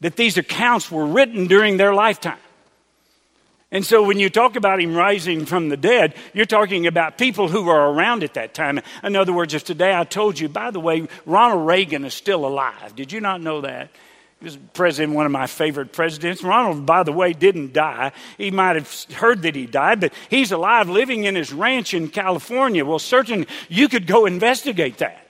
that 0.00 0.16
these 0.16 0.38
accounts 0.38 0.90
were 0.90 1.06
written 1.06 1.46
during 1.46 1.76
their 1.76 1.94
lifetime. 1.94 2.38
And 3.70 3.84
so 3.84 4.02
when 4.02 4.18
you 4.18 4.30
talk 4.30 4.56
about 4.56 4.80
him 4.80 4.94
rising 4.94 5.44
from 5.44 5.68
the 5.68 5.76
dead, 5.76 6.14
you're 6.32 6.46
talking 6.46 6.86
about 6.86 7.18
people 7.18 7.48
who 7.48 7.64
were 7.64 7.92
around 7.92 8.24
at 8.24 8.34
that 8.34 8.54
time. 8.54 8.80
In 9.04 9.14
other 9.14 9.32
words, 9.32 9.52
if 9.52 9.64
today 9.64 9.94
I 9.94 10.04
told 10.04 10.38
you, 10.40 10.48
by 10.48 10.70
the 10.70 10.80
way, 10.80 11.06
Ronald 11.26 11.66
Reagan 11.66 12.04
is 12.04 12.14
still 12.14 12.46
alive. 12.46 12.96
Did 12.96 13.12
you 13.12 13.20
not 13.20 13.42
know 13.42 13.60
that? 13.60 13.90
He 14.38 14.44
was 14.44 14.56
president, 14.72 15.14
one 15.14 15.26
of 15.26 15.32
my 15.32 15.46
favorite 15.46 15.92
presidents. 15.92 16.42
Ronald, 16.42 16.86
by 16.86 17.02
the 17.02 17.12
way, 17.12 17.34
didn't 17.34 17.74
die. 17.74 18.12
He 18.38 18.50
might 18.50 18.76
have 18.76 19.04
heard 19.12 19.42
that 19.42 19.54
he 19.54 19.66
died, 19.66 20.00
but 20.00 20.14
he's 20.30 20.52
alive 20.52 20.88
living 20.88 21.24
in 21.24 21.34
his 21.34 21.52
ranch 21.52 21.92
in 21.92 22.08
California. 22.08 22.86
Well, 22.86 23.00
certainly 23.00 23.48
you 23.68 23.88
could 23.88 24.06
go 24.06 24.24
investigate 24.24 24.98
that 24.98 25.27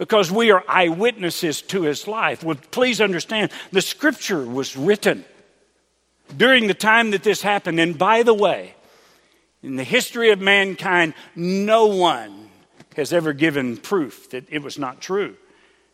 because 0.00 0.32
we 0.32 0.50
are 0.50 0.64
eyewitnesses 0.66 1.60
to 1.60 1.82
his 1.82 2.08
life. 2.08 2.42
Well, 2.42 2.56
please 2.70 3.02
understand, 3.02 3.50
the 3.70 3.82
scripture 3.82 4.42
was 4.46 4.74
written 4.74 5.26
during 6.34 6.68
the 6.68 6.74
time 6.74 7.10
that 7.10 7.22
this 7.22 7.42
happened. 7.42 7.78
And 7.78 7.98
by 7.98 8.22
the 8.22 8.32
way, 8.32 8.72
in 9.62 9.76
the 9.76 9.84
history 9.84 10.30
of 10.30 10.40
mankind, 10.40 11.12
no 11.36 11.84
one 11.84 12.48
has 12.96 13.12
ever 13.12 13.34
given 13.34 13.76
proof 13.76 14.30
that 14.30 14.46
it 14.48 14.62
was 14.62 14.78
not 14.78 15.02
true. 15.02 15.36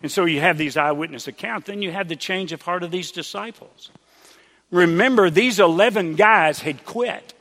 And 0.01 0.13
so 0.13 0.25
you 0.25 0.39
have 0.39 0.57
these 0.57 0.77
eyewitness 0.77 1.27
accounts. 1.27 1.67
Then 1.67 1.83
you 1.83 1.91
have 1.91 2.07
the 2.07 2.15
change 2.15 2.53
of 2.53 2.63
heart 2.63 2.85
of 2.85 2.93
these 2.93 3.11
disciples. 3.11 3.91
Remember, 4.71 5.31
these 5.31 5.59
11 5.59 6.15
guys 6.15 6.61
had 6.61 6.85
quit. 6.85 7.35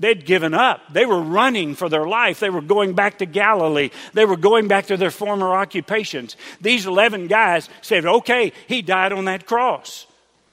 They'd 0.00 0.24
given 0.24 0.54
up. 0.54 0.92
They 0.92 1.06
were 1.06 1.20
running 1.20 1.74
for 1.74 1.88
their 1.88 2.06
life. 2.06 2.40
They 2.40 2.50
were 2.50 2.60
going 2.60 2.94
back 2.94 3.18
to 3.18 3.26
Galilee. 3.26 3.90
They 4.12 4.24
were 4.24 4.36
going 4.36 4.68
back 4.68 4.86
to 4.86 4.96
their 4.96 5.10
former 5.10 5.52
occupations. 5.54 6.36
These 6.60 6.86
11 6.86 7.26
guys 7.26 7.68
said, 7.82 8.06
Okay, 8.06 8.52
he 8.66 8.82
died 8.82 9.12
on 9.12 9.24
that 9.26 9.46
cross. 9.46 10.06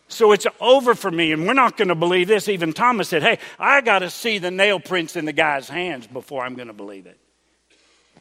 So 0.07 0.31
it's 0.31 0.45
over 0.59 0.93
for 0.93 1.09
me, 1.09 1.31
and 1.31 1.47
we're 1.47 1.53
not 1.53 1.77
going 1.77 1.87
to 1.87 1.95
believe 1.95 2.27
this. 2.27 2.47
Even 2.47 2.73
Thomas 2.73 3.09
said, 3.09 3.23
Hey, 3.23 3.39
I 3.59 3.81
got 3.81 3.99
to 3.99 4.09
see 4.09 4.37
the 4.37 4.51
nail 4.51 4.79
prints 4.79 5.15
in 5.15 5.25
the 5.25 5.33
guy's 5.33 5.67
hands 5.67 6.07
before 6.07 6.43
I'm 6.43 6.55
going 6.55 6.67
to 6.67 6.73
believe 6.73 7.05
it. 7.05 7.19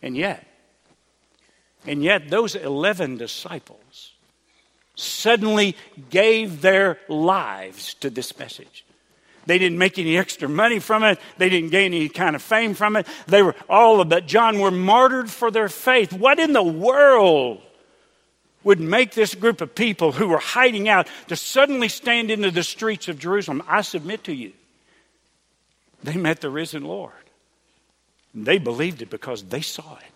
And 0.02 0.16
yet, 0.16 0.46
and 1.86 2.02
yet, 2.02 2.30
those 2.30 2.54
11 2.54 3.18
disciples 3.18 4.12
suddenly 4.96 5.76
gave 6.10 6.62
their 6.62 6.98
lives 7.08 7.94
to 7.94 8.10
this 8.10 8.38
message. 8.38 8.84
They 9.46 9.58
didn't 9.58 9.78
make 9.78 9.98
any 9.98 10.16
extra 10.16 10.48
money 10.48 10.78
from 10.78 11.02
it. 11.04 11.18
They 11.38 11.48
didn't 11.48 11.70
gain 11.70 11.92
any 11.92 12.08
kind 12.08 12.34
of 12.34 12.42
fame 12.42 12.74
from 12.74 12.96
it. 12.96 13.06
They 13.26 13.42
were 13.42 13.54
all 13.68 14.00
of 14.00 14.12
it. 14.12 14.26
John 14.26 14.58
were 14.58 14.70
martyred 14.70 15.30
for 15.30 15.50
their 15.50 15.68
faith. 15.68 16.12
What 16.12 16.38
in 16.38 16.52
the 16.52 16.62
world 16.62 17.60
would 18.62 18.80
make 18.80 19.12
this 19.12 19.34
group 19.34 19.60
of 19.60 19.74
people 19.74 20.12
who 20.12 20.28
were 20.28 20.38
hiding 20.38 20.88
out 20.88 21.06
to 21.28 21.36
suddenly 21.36 21.88
stand 21.88 22.30
into 22.30 22.50
the 22.50 22.62
streets 22.62 23.08
of 23.08 23.18
Jerusalem? 23.18 23.62
I 23.68 23.82
submit 23.82 24.24
to 24.24 24.32
you, 24.32 24.52
they 26.02 26.16
met 26.16 26.40
the 26.40 26.50
risen 26.50 26.84
Lord. 26.84 27.12
They 28.34 28.58
believed 28.58 29.02
it 29.02 29.10
because 29.10 29.44
they 29.44 29.60
saw 29.60 29.96
it 29.96 30.13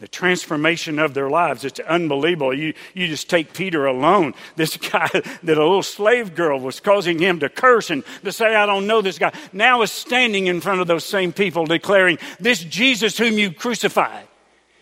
the 0.00 0.08
transformation 0.08 0.98
of 0.98 1.12
their 1.12 1.28
lives. 1.28 1.64
It's 1.64 1.78
unbelievable. 1.80 2.54
You, 2.54 2.72
you 2.94 3.06
just 3.06 3.28
take 3.30 3.52
Peter 3.52 3.86
alone. 3.86 4.34
This 4.56 4.76
guy 4.76 5.08
that 5.08 5.56
a 5.56 5.62
little 5.62 5.82
slave 5.82 6.34
girl 6.34 6.60
was 6.60 6.80
causing 6.80 7.18
him 7.18 7.40
to 7.40 7.48
curse 7.48 7.88
and 7.88 8.04
to 8.24 8.32
say, 8.32 8.54
I 8.54 8.66
don't 8.66 8.86
know 8.86 9.00
this 9.00 9.18
guy, 9.18 9.32
now 9.52 9.80
is 9.82 9.92
standing 9.92 10.48
in 10.48 10.60
front 10.60 10.80
of 10.80 10.86
those 10.86 11.04
same 11.04 11.32
people 11.32 11.64
declaring, 11.64 12.18
This 12.38 12.62
Jesus 12.62 13.16
whom 13.16 13.38
you 13.38 13.52
crucified, 13.52 14.26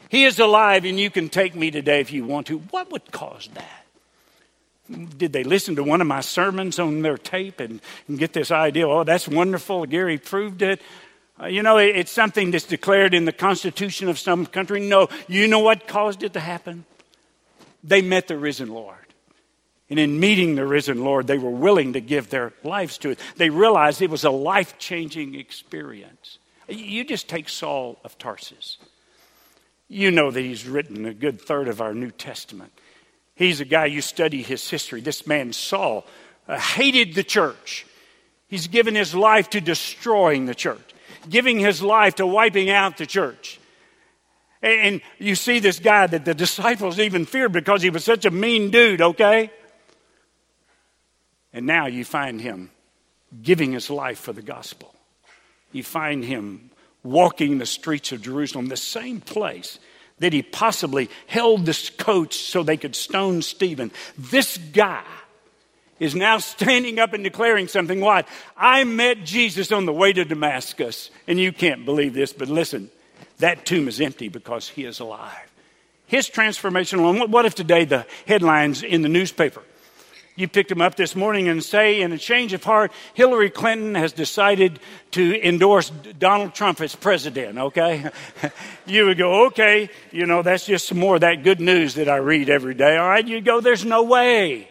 he 0.08 0.24
is 0.24 0.38
alive 0.38 0.84
and 0.84 0.98
you 0.98 1.10
can 1.10 1.28
take 1.28 1.54
me 1.54 1.70
today 1.70 2.00
if 2.00 2.12
you 2.12 2.24
want 2.24 2.48
to. 2.48 2.58
What 2.58 2.90
would 2.90 3.12
cause 3.12 3.48
that? 3.54 3.84
Did 5.16 5.32
they 5.32 5.44
listen 5.44 5.76
to 5.76 5.84
one 5.84 6.00
of 6.00 6.06
my 6.06 6.20
sermons 6.20 6.78
on 6.78 7.02
their 7.02 7.18
tape 7.18 7.60
and, 7.60 7.80
and 8.08 8.18
get 8.18 8.32
this 8.32 8.50
idea? 8.50 8.88
Oh, 8.88 9.04
that's 9.04 9.28
wonderful. 9.28 9.86
Gary 9.86 10.18
proved 10.18 10.62
it. 10.62 10.80
Uh, 11.40 11.46
you 11.46 11.62
know, 11.62 11.78
it, 11.78 11.96
it's 11.96 12.12
something 12.12 12.50
that's 12.50 12.64
declared 12.64 13.14
in 13.14 13.24
the 13.24 13.32
Constitution 13.32 14.08
of 14.08 14.18
some 14.18 14.46
country. 14.46 14.80
No, 14.80 15.08
you 15.28 15.46
know 15.48 15.60
what 15.60 15.86
caused 15.86 16.22
it 16.22 16.32
to 16.32 16.40
happen? 16.40 16.84
They 17.84 18.02
met 18.02 18.28
the 18.28 18.36
risen 18.36 18.68
Lord. 18.68 18.96
And 19.90 19.98
in 19.98 20.20
meeting 20.20 20.54
the 20.54 20.66
risen 20.66 21.02
Lord, 21.02 21.26
they 21.26 21.38
were 21.38 21.50
willing 21.50 21.94
to 21.94 22.00
give 22.00 22.28
their 22.28 22.52
lives 22.62 22.98
to 22.98 23.10
it. 23.10 23.20
They 23.36 23.48
realized 23.48 24.02
it 24.02 24.10
was 24.10 24.24
a 24.24 24.30
life 24.30 24.78
changing 24.78 25.34
experience. 25.34 26.38
You 26.68 27.04
just 27.04 27.28
take 27.28 27.48
Saul 27.48 27.98
of 28.04 28.18
Tarsus. 28.18 28.76
You 29.88 30.10
know 30.10 30.30
that 30.30 30.42
he's 30.42 30.66
written 30.66 31.06
a 31.06 31.14
good 31.14 31.40
third 31.40 31.68
of 31.68 31.80
our 31.80 31.94
New 31.94 32.10
Testament. 32.10 32.72
He's 33.34 33.60
a 33.60 33.64
guy, 33.64 33.86
you 33.86 34.02
study 34.02 34.42
his 34.42 34.68
history. 34.68 35.00
This 35.00 35.26
man, 35.26 35.54
Saul, 35.54 36.04
uh, 36.46 36.58
hated 36.58 37.14
the 37.14 37.24
church. 37.24 37.86
He's 38.48 38.66
given 38.66 38.94
his 38.94 39.14
life 39.14 39.48
to 39.50 39.60
destroying 39.60 40.44
the 40.44 40.54
church, 40.54 40.94
giving 41.28 41.58
his 41.58 41.82
life 41.82 42.16
to 42.16 42.26
wiping 42.26 42.70
out 42.70 42.96
the 42.96 43.06
church. 43.06 43.60
And 44.62 45.00
you 45.18 45.34
see 45.34 45.60
this 45.60 45.78
guy 45.78 46.06
that 46.06 46.24
the 46.24 46.34
disciples 46.34 46.98
even 46.98 47.26
feared 47.26 47.52
because 47.52 47.82
he 47.82 47.90
was 47.90 48.04
such 48.04 48.24
a 48.24 48.30
mean 48.30 48.70
dude, 48.70 49.00
okay? 49.00 49.52
And 51.52 51.64
now 51.64 51.86
you 51.86 52.04
find 52.04 52.40
him 52.40 52.70
giving 53.42 53.72
his 53.72 53.88
life 53.88 54.18
for 54.18 54.32
the 54.32 54.42
gospel. 54.42 54.94
You 55.70 55.82
find 55.82 56.24
him 56.24 56.70
walking 57.04 57.58
the 57.58 57.66
streets 57.66 58.10
of 58.12 58.22
Jerusalem, 58.22 58.66
the 58.66 58.76
same 58.76 59.20
place 59.20 59.78
that 60.18 60.32
he 60.32 60.42
possibly 60.42 61.08
held 61.26 61.64
this 61.64 61.90
coach 61.90 62.34
so 62.38 62.62
they 62.62 62.76
could 62.76 62.96
stone 62.96 63.42
Stephen. 63.42 63.92
This 64.16 64.58
guy 64.58 65.04
is 66.00 66.14
now 66.14 66.38
standing 66.38 66.98
up 66.98 67.12
and 67.12 67.24
declaring 67.24 67.68
something. 67.68 68.00
What? 68.00 68.28
I 68.56 68.84
met 68.84 69.24
Jesus 69.24 69.72
on 69.72 69.86
the 69.86 69.92
way 69.92 70.12
to 70.12 70.24
Damascus. 70.24 71.10
And 71.26 71.38
you 71.38 71.52
can't 71.52 71.84
believe 71.84 72.14
this, 72.14 72.32
but 72.32 72.48
listen, 72.48 72.90
that 73.38 73.66
tomb 73.66 73.88
is 73.88 74.00
empty 74.00 74.28
because 74.28 74.68
he 74.68 74.84
is 74.84 75.00
alive. 75.00 75.50
His 76.06 76.28
transformation 76.28 76.98
alone. 76.98 77.30
What 77.30 77.44
if 77.44 77.54
today 77.54 77.84
the 77.84 78.06
headlines 78.26 78.82
in 78.82 79.02
the 79.02 79.08
newspaper? 79.08 79.62
You 80.36 80.46
picked 80.46 80.68
them 80.68 80.80
up 80.80 80.94
this 80.94 81.16
morning 81.16 81.48
and 81.48 81.64
say, 81.64 82.00
in 82.00 82.12
a 82.12 82.18
change 82.18 82.52
of 82.52 82.62
heart, 82.62 82.92
Hillary 83.14 83.50
Clinton 83.50 83.96
has 83.96 84.12
decided 84.12 84.78
to 85.10 85.44
endorse 85.44 85.90
Donald 86.16 86.54
Trump 86.54 86.80
as 86.80 86.94
president, 86.94 87.58
okay? 87.58 88.08
you 88.86 89.06
would 89.06 89.18
go, 89.18 89.46
okay, 89.46 89.90
you 90.12 90.26
know, 90.26 90.42
that's 90.42 90.64
just 90.64 90.86
some 90.86 90.98
more 90.98 91.16
of 91.16 91.22
that 91.22 91.42
good 91.42 91.60
news 91.60 91.94
that 91.94 92.08
I 92.08 92.18
read 92.18 92.48
every 92.48 92.74
day. 92.74 92.96
All 92.96 93.08
right, 93.08 93.26
you 93.26 93.40
go, 93.40 93.60
there's 93.60 93.84
no 93.84 94.04
way. 94.04 94.68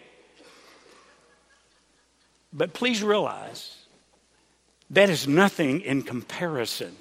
But 2.58 2.74
please 2.74 3.04
realize 3.04 3.76
that 4.90 5.12
is 5.12 5.28
nothing 5.28 5.82
in 5.82 6.02
comparison 6.02 6.96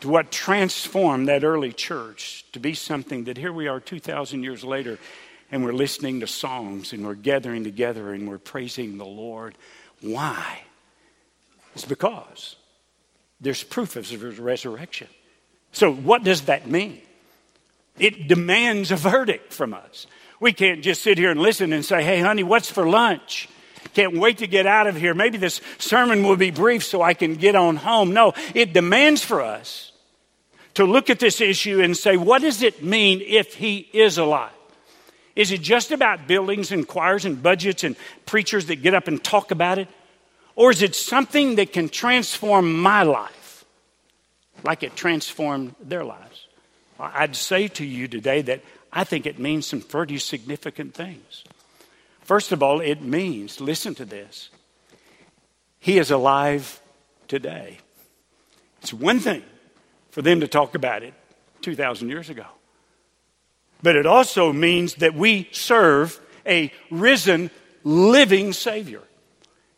to 0.00 0.08
what 0.08 0.32
transformed 0.32 1.28
that 1.28 1.44
early 1.44 1.72
church 1.72 2.44
to 2.52 2.58
be 2.58 2.74
something 2.74 3.24
that 3.24 3.38
here 3.38 3.52
we 3.52 3.68
are 3.68 3.78
2,000 3.78 4.42
years 4.42 4.64
later 4.64 4.98
and 5.52 5.64
we're 5.64 5.72
listening 5.72 6.20
to 6.20 6.26
songs 6.26 6.92
and 6.92 7.06
we're 7.06 7.14
gathering 7.14 7.62
together 7.62 8.12
and 8.12 8.28
we're 8.28 8.38
praising 8.38 8.98
the 8.98 9.06
Lord. 9.06 9.54
Why? 10.00 10.62
It's 11.76 11.84
because 11.84 12.56
there's 13.40 13.62
proof 13.62 13.94
of 13.94 14.08
his 14.10 14.38
resurrection. 14.40 15.08
So, 15.70 15.92
what 15.92 16.24
does 16.24 16.42
that 16.42 16.66
mean? 16.66 17.00
It 17.98 18.26
demands 18.28 18.90
a 18.90 18.96
verdict 18.96 19.52
from 19.52 19.72
us. 19.72 20.06
We 20.40 20.52
can't 20.52 20.82
just 20.82 21.02
sit 21.02 21.16
here 21.16 21.30
and 21.30 21.40
listen 21.40 21.72
and 21.72 21.84
say, 21.84 22.02
hey, 22.02 22.20
honey, 22.20 22.42
what's 22.42 22.70
for 22.70 22.88
lunch? 22.88 23.48
Can't 23.94 24.16
wait 24.16 24.38
to 24.38 24.46
get 24.46 24.66
out 24.66 24.86
of 24.86 24.96
here. 24.96 25.14
Maybe 25.14 25.38
this 25.38 25.60
sermon 25.78 26.22
will 26.22 26.36
be 26.36 26.50
brief 26.50 26.84
so 26.84 27.02
I 27.02 27.14
can 27.14 27.34
get 27.34 27.54
on 27.54 27.76
home. 27.76 28.12
No, 28.12 28.34
it 28.54 28.72
demands 28.72 29.24
for 29.24 29.40
us 29.40 29.92
to 30.74 30.84
look 30.84 31.08
at 31.08 31.18
this 31.18 31.40
issue 31.40 31.80
and 31.80 31.96
say, 31.96 32.16
what 32.16 32.42
does 32.42 32.62
it 32.62 32.82
mean 32.82 33.22
if 33.24 33.54
he 33.54 33.88
is 33.92 34.18
alive? 34.18 34.50
Is 35.34 35.52
it 35.52 35.62
just 35.62 35.90
about 35.90 36.26
buildings 36.26 36.72
and 36.72 36.86
choirs 36.86 37.24
and 37.24 37.42
budgets 37.42 37.84
and 37.84 37.96
preachers 38.24 38.66
that 38.66 38.76
get 38.76 38.94
up 38.94 39.08
and 39.08 39.22
talk 39.22 39.50
about 39.50 39.78
it? 39.78 39.88
Or 40.54 40.70
is 40.70 40.82
it 40.82 40.94
something 40.94 41.56
that 41.56 41.72
can 41.72 41.88
transform 41.88 42.80
my 42.80 43.02
life 43.02 43.64
like 44.64 44.82
it 44.82 44.96
transformed 44.96 45.74
their 45.80 46.04
lives? 46.04 46.46
I'd 46.98 47.36
say 47.36 47.68
to 47.68 47.84
you 47.84 48.08
today 48.08 48.42
that 48.42 48.62
I 48.92 49.04
think 49.04 49.26
it 49.26 49.38
means 49.38 49.66
some 49.66 49.82
pretty 49.82 50.18
significant 50.18 50.94
things. 50.94 51.44
First 52.26 52.50
of 52.50 52.60
all, 52.60 52.80
it 52.80 53.02
means, 53.02 53.60
listen 53.60 53.94
to 53.94 54.04
this, 54.04 54.50
He 55.78 55.96
is 55.96 56.10
alive 56.10 56.80
today. 57.28 57.78
It's 58.82 58.92
one 58.92 59.20
thing 59.20 59.44
for 60.10 60.22
them 60.22 60.40
to 60.40 60.48
talk 60.48 60.74
about 60.74 61.04
it 61.04 61.14
2,000 61.60 62.08
years 62.08 62.28
ago, 62.28 62.46
but 63.80 63.94
it 63.94 64.06
also 64.06 64.52
means 64.52 64.96
that 64.96 65.14
we 65.14 65.48
serve 65.52 66.20
a 66.44 66.72
risen, 66.90 67.48
living 67.84 68.52
Savior. 68.52 69.02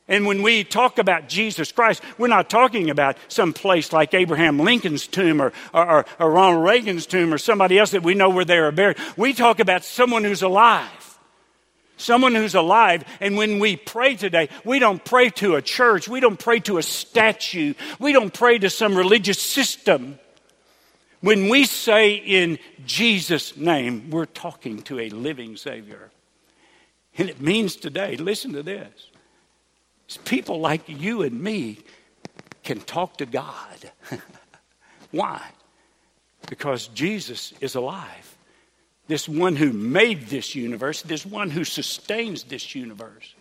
And 0.09 0.25
when 0.25 0.43
we 0.43 0.65
talk 0.65 0.99
about 0.99 1.29
Jesus 1.29 1.71
Christ, 1.71 2.03
we're 2.17 2.29
not 2.29 2.49
talking 2.49 2.89
about 2.89 3.19
some 3.29 3.53
place 3.53 3.93
like 3.93 4.15
Abraham 4.15 4.59
Lincoln's 4.59 5.07
tomb 5.07 5.43
or, 5.43 5.53
or, 5.75 6.07
or, 6.19 6.31
Ronald 6.31 6.65
Reagan's 6.65 7.05
tomb 7.05 7.35
or 7.35 7.37
somebody 7.37 7.79
else 7.79 7.91
that 7.91 8.03
we 8.03 8.15
know 8.15 8.31
where 8.31 8.47
they 8.47 8.57
are 8.57 8.73
buried. 8.73 8.97
We 9.19 9.35
talk 9.35 9.61
about 9.61 9.85
someone 9.85 10.25
who's 10.25 10.41
alive 10.41 11.08
someone 11.99 12.35
who's 12.35 12.55
alive. 12.55 13.05
And 13.21 13.37
when 13.37 13.59
we 13.59 13.77
pray 13.77 14.17
today, 14.17 14.49
we 14.65 14.79
don't 14.79 15.05
pray 15.05 15.29
to 15.31 15.57
a 15.57 15.63
church, 15.63 16.09
we 16.09 16.21
don't 16.21 16.39
pray 16.39 16.61
to 16.61 16.79
a 16.79 16.83
statue, 16.83 17.75
we 17.99 18.13
don't 18.13 18.33
pray 18.33 18.59
to 18.59 18.71
some 18.71 18.97
religious 18.97 19.41
system. 19.41 20.19
When 21.21 21.49
we 21.49 21.65
say 21.65 22.15
in 22.15 22.59
Jesus' 22.87 23.57
name, 23.57 24.11
we're 24.11 24.25
talking 24.25 24.83
to 24.83 25.01
a 25.01 25.11
living 25.11 25.57
Savior. 25.57 26.11
And 27.19 27.29
it 27.29 27.41
means 27.41 27.77
today, 27.77 28.17
listen 28.17 28.53
to 28.53 28.63
this 28.63 29.11
people 30.25 30.59
like 30.61 30.89
you 30.89 31.23
and 31.23 31.39
me 31.39 31.79
can 32.63 32.81
talk 32.81 33.19
to 33.19 33.27
God. 33.27 33.93
Why? 35.11 35.43
Because 36.49 36.87
Jesus 36.89 37.53
is 37.61 37.75
alive 37.75 38.38
this 39.09 39.29
one 39.29 39.57
who 39.57 39.73
made 39.73 40.29
this 40.29 40.55
universe, 40.55 41.03
this 41.03 41.27
one 41.27 41.51
who 41.51 41.65
sustains 41.65 42.45
this 42.45 42.75
universe, 42.75 43.35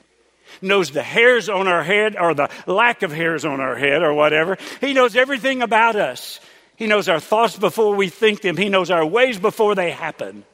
knows 0.61 0.91
the 0.91 1.03
hairs 1.03 1.49
on 1.49 1.67
our 1.67 1.83
head 1.83 2.15
or 2.17 2.33
the 2.33 2.49
lack 2.65 3.03
of 3.03 3.11
hairs 3.11 3.45
on 3.45 3.59
our 3.59 3.75
head 3.75 4.01
or 4.01 4.13
whatever. 4.13 4.57
He 4.81 4.93
knows 4.93 5.15
everything 5.15 5.61
about 5.61 5.95
us. 5.95 6.39
He 6.77 6.87
knows 6.87 7.09
our 7.09 7.19
thoughts 7.19 7.57
before 7.57 7.95
we 7.95 8.09
think 8.09 8.41
them, 8.41 8.55
He 8.55 8.69
knows 8.69 8.89
our 8.89 9.05
ways 9.05 9.37
before 9.37 9.75
they 9.75 9.91
happen. 9.91 10.45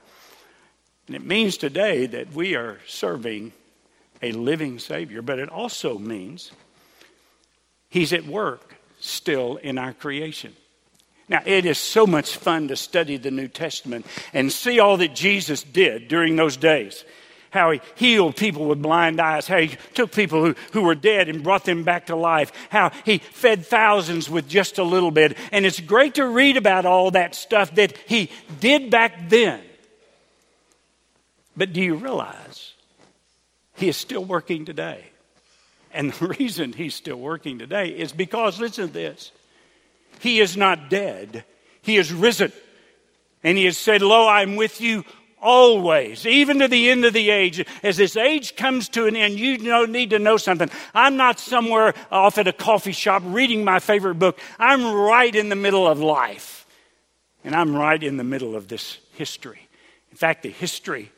And 1.08 1.16
it 1.16 1.26
means 1.26 1.58
today 1.58 2.06
that 2.08 2.34
we 2.34 2.56
are 2.56 2.80
serving 2.88 3.52
a 4.22 4.32
living 4.32 4.80
Savior, 4.80 5.22
but 5.22 5.38
it 5.38 5.50
also 5.50 5.98
means 5.98 6.52
He's 7.90 8.14
at 8.14 8.26
work 8.26 8.76
still 9.00 9.58
in 9.58 9.78
our 9.78 9.94
creation. 9.94 10.56
Now, 11.34 11.42
it 11.46 11.66
is 11.66 11.80
so 11.80 12.06
much 12.06 12.38
fun 12.38 12.68
to 12.68 12.76
study 12.76 13.18
the 13.18 13.32
New 13.32 13.48
Testament 13.48 14.06
and 14.34 14.52
see 14.52 14.80
all 14.80 14.98
that 14.98 15.16
Jesus 15.16 15.64
did 15.64 16.08
during 16.08 16.36
those 16.36 16.58
days. 16.58 17.04
How 17.50 17.72
he 17.72 17.82
healed 17.96 18.36
people 18.36 18.68
with 18.68 18.84
blind 18.84 19.20
eyes, 19.20 19.48
how 19.48 19.58
he 19.58 19.76
took 19.96 20.12
people 20.12 20.46
who, 20.46 20.56
who 20.74 20.84
were 20.84 20.94
dead 20.94 21.30
and 21.30 21.42
brought 21.42 21.66
them 21.66 21.84
back 21.84 22.06
to 22.08 22.16
life, 22.16 22.52
how 22.70 22.92
he 23.04 23.18
fed 23.18 23.66
thousands 23.66 24.30
with 24.30 24.48
just 24.48 24.78
a 24.78 24.84
little 24.84 25.10
bit. 25.10 25.36
And 25.52 25.66
it's 25.66 25.80
great 25.80 26.14
to 26.16 26.28
read 26.28 26.56
about 26.56 26.86
all 26.86 27.10
that 27.12 27.34
stuff 27.34 27.74
that 27.76 27.98
he 28.06 28.30
did 28.60 28.92
back 28.92 29.28
then. 29.30 29.60
But 31.58 31.74
do 31.74 31.82
you 31.82 31.96
realize 31.96 32.74
he 33.74 33.90
is 33.90 33.98
still 33.98 34.24
working 34.24 34.66
today? 34.66 35.04
And 35.92 36.14
the 36.14 36.28
reason 36.40 36.74
he's 36.74 36.94
still 36.94 37.18
working 37.18 37.58
today 37.58 37.90
is 37.90 38.12
because, 38.12 38.60
listen 38.60 38.86
to 38.86 38.94
this 38.94 39.32
he 40.20 40.40
is 40.40 40.58
not 40.58 40.90
dead, 40.90 41.46
He 41.82 41.98
is 41.98 42.12
risen. 42.14 42.52
And 43.44 43.58
He 43.58 43.66
has 43.66 43.78
said, 43.78 44.02
Lo, 44.02 44.28
I'm 44.28 44.56
with 44.56 44.80
you 44.80 45.04
always, 45.42 46.26
even 46.26 46.60
to 46.60 46.68
the 46.68 46.90
end 46.90 47.04
of 47.06 47.14
the 47.14 47.30
age. 47.30 47.64
As 47.84 47.98
this 47.98 48.16
age 48.16 48.56
comes 48.56 48.90
to 48.90 49.06
an 49.06 49.16
end, 49.16 49.38
you 49.38 49.58
know, 49.58 49.86
need 49.86 50.12
to 50.12 50.20
know 50.20 50.38
something. 50.38 50.70
I'm 50.94 51.18
not 51.18 51.40
somewhere 51.40 51.94
off 52.10 52.38
at 52.38 52.48
a 52.48 52.54
coffee 52.54 52.94
shop 52.94 53.22
reading 53.26 53.66
my 53.66 53.80
favorite 53.80 54.16
book. 54.16 54.40
I'm 54.58 54.94
right 54.94 55.36
in 55.36 55.50
the 55.50 55.56
middle 55.56 55.86
of 55.88 56.00
life. 56.00 56.66
And 57.44 57.54
I'm 57.54 57.76
right 57.76 58.02
in 58.02 58.16
the 58.16 58.24
middle 58.24 58.56
of 58.56 58.70
this 58.70 58.98
history. 59.16 59.68
In 60.12 60.18
fact, 60.18 60.44
the 60.44 60.50
history 60.50 61.12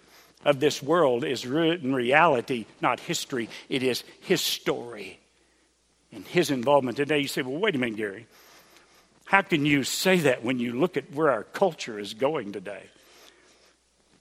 of 0.43 0.59
this 0.59 0.81
world 0.81 1.23
is 1.23 1.45
in 1.45 1.93
reality 1.93 2.65
not 2.81 2.99
history, 2.99 3.49
it 3.69 3.83
is 3.83 4.03
his 4.21 4.41
story 4.41 5.19
and 6.11 6.25
his 6.25 6.49
involvement 6.49 6.97
today. 6.97 7.19
You 7.19 7.27
say, 7.27 7.41
well, 7.41 7.59
wait 7.59 7.75
a 7.75 7.77
minute, 7.77 7.97
Gary. 7.97 8.27
How 9.25 9.41
can 9.41 9.65
you 9.65 9.83
say 9.83 10.19
that 10.19 10.43
when 10.43 10.59
you 10.59 10.73
look 10.73 10.97
at 10.97 11.11
where 11.13 11.31
our 11.31 11.43
culture 11.43 11.99
is 11.99 12.13
going 12.13 12.51
today? 12.51 12.83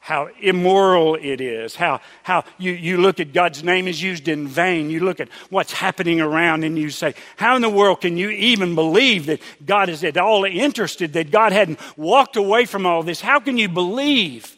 how 0.05 0.29
immoral 0.39 1.15
it 1.15 1.41
is, 1.41 1.77
how, 1.77 1.99
how 2.25 2.45
you, 2.59 2.73
you 2.73 2.99
look 2.99 3.21
at 3.21 3.33
God's 3.33 3.65
name 3.65 3.89
is 3.89 4.03
used 4.03 4.29
in 4.29 4.47
vain. 4.47 4.91
You 4.91 5.01
look 5.01 5.19
at 5.19 5.31
what's 5.49 5.73
happening 5.73 6.21
around 6.21 6.63
and 6.63 6.77
you 6.79 6.91
say, 6.91 7.15
How 7.39 7.57
in 7.57 7.63
the 7.63 7.71
world 7.71 8.03
can 8.03 8.19
you 8.19 8.29
even 8.29 8.75
believe 8.75 9.25
that 9.25 9.41
God 9.65 9.89
is 9.89 10.05
at 10.05 10.19
all 10.19 10.45
interested, 10.45 11.15
that 11.15 11.31
God 11.31 11.53
hadn't 11.53 11.79
walked 11.97 12.37
away 12.37 12.67
from 12.67 12.85
all 12.85 13.03
this? 13.03 13.23
How 13.23 13.41
can 13.41 13.57
you 13.57 13.67
believe 13.67 14.55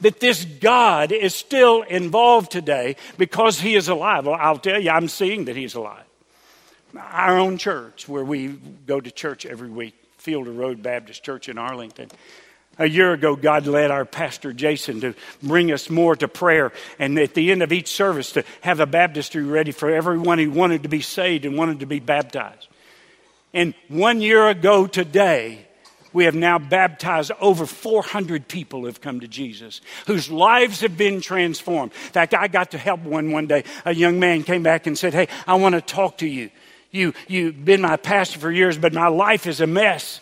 that 0.00 0.20
this 0.20 0.46
God 0.46 1.12
is 1.12 1.34
still 1.34 1.82
involved 1.82 2.50
today 2.50 2.96
because 3.18 3.60
He 3.60 3.74
is 3.74 3.88
alive? 3.88 4.24
Well, 4.24 4.38
I'll 4.40 4.56
tell 4.56 4.80
you, 4.80 4.88
I'm 4.88 5.08
seeing 5.08 5.44
that 5.44 5.56
He's 5.56 5.74
alive. 5.74 6.04
Our 6.96 7.38
own 7.38 7.58
church, 7.58 8.08
where 8.08 8.24
we 8.24 8.48
go 8.48 9.00
to 9.00 9.10
church 9.10 9.46
every 9.46 9.70
week, 9.70 9.94
Fielder 10.18 10.52
Road 10.52 10.82
Baptist 10.82 11.24
Church 11.24 11.48
in 11.48 11.58
Arlington. 11.58 12.08
A 12.78 12.86
year 12.86 13.12
ago, 13.12 13.36
God 13.36 13.66
led 13.66 13.90
our 13.90 14.04
pastor 14.04 14.52
Jason 14.52 15.00
to 15.00 15.14
bring 15.42 15.72
us 15.72 15.90
more 15.90 16.14
to 16.16 16.28
prayer, 16.28 16.72
and 16.98 17.18
at 17.18 17.34
the 17.34 17.50
end 17.50 17.62
of 17.62 17.72
each 17.72 17.88
service, 17.88 18.32
to 18.32 18.44
have 18.60 18.80
a 18.80 18.86
baptistry 18.86 19.42
ready 19.42 19.72
for 19.72 19.90
everyone 19.90 20.38
who 20.38 20.50
wanted 20.50 20.82
to 20.84 20.88
be 20.88 21.00
saved 21.00 21.44
and 21.44 21.56
wanted 21.56 21.80
to 21.80 21.86
be 21.86 22.00
baptized. 22.00 22.68
And 23.52 23.74
one 23.88 24.20
year 24.20 24.48
ago 24.48 24.86
today, 24.86 25.66
we 26.12 26.24
have 26.24 26.34
now 26.34 26.58
baptized 26.58 27.32
over 27.40 27.66
400 27.66 28.46
people 28.46 28.80
who 28.80 28.86
have 28.86 29.00
come 29.00 29.20
to 29.20 29.28
Jesus, 29.28 29.80
whose 30.06 30.30
lives 30.30 30.80
have 30.80 30.96
been 30.96 31.20
transformed. 31.20 31.92
In 31.92 32.12
fact, 32.12 32.34
I 32.34 32.46
got 32.46 32.70
to 32.70 32.78
help 32.78 33.00
one 33.00 33.32
one 33.32 33.48
day. 33.48 33.64
A 33.84 33.94
young 33.94 34.20
man 34.20 34.44
came 34.44 34.62
back 34.62 34.86
and 34.86 34.96
said, 34.96 35.12
Hey, 35.12 35.28
I 35.46 35.54
want 35.56 35.74
to 35.74 35.80
talk 35.80 36.18
to 36.18 36.26
you. 36.26 36.50
You, 36.94 37.12
you've 37.26 37.64
been 37.64 37.80
my 37.80 37.96
pastor 37.96 38.38
for 38.38 38.52
years, 38.52 38.78
but 38.78 38.92
my 38.92 39.08
life 39.08 39.48
is 39.48 39.60
a 39.60 39.66
mess. 39.66 40.20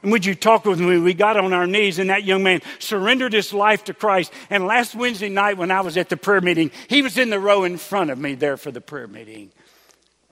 And 0.00 0.12
would 0.12 0.24
you 0.24 0.36
talk 0.36 0.64
with 0.64 0.78
me? 0.78 0.96
We 0.98 1.12
got 1.12 1.36
on 1.36 1.52
our 1.52 1.66
knees, 1.66 1.98
and 1.98 2.08
that 2.08 2.22
young 2.22 2.44
man 2.44 2.62
surrendered 2.78 3.32
his 3.32 3.52
life 3.52 3.82
to 3.84 3.94
Christ. 3.94 4.32
And 4.48 4.64
last 4.64 4.94
Wednesday 4.94 5.28
night, 5.28 5.58
when 5.58 5.72
I 5.72 5.80
was 5.80 5.96
at 5.96 6.08
the 6.08 6.16
prayer 6.16 6.40
meeting, 6.40 6.70
he 6.88 7.02
was 7.02 7.18
in 7.18 7.30
the 7.30 7.40
row 7.40 7.64
in 7.64 7.78
front 7.78 8.10
of 8.10 8.18
me 8.18 8.36
there 8.36 8.56
for 8.56 8.70
the 8.70 8.80
prayer 8.80 9.08
meeting. 9.08 9.50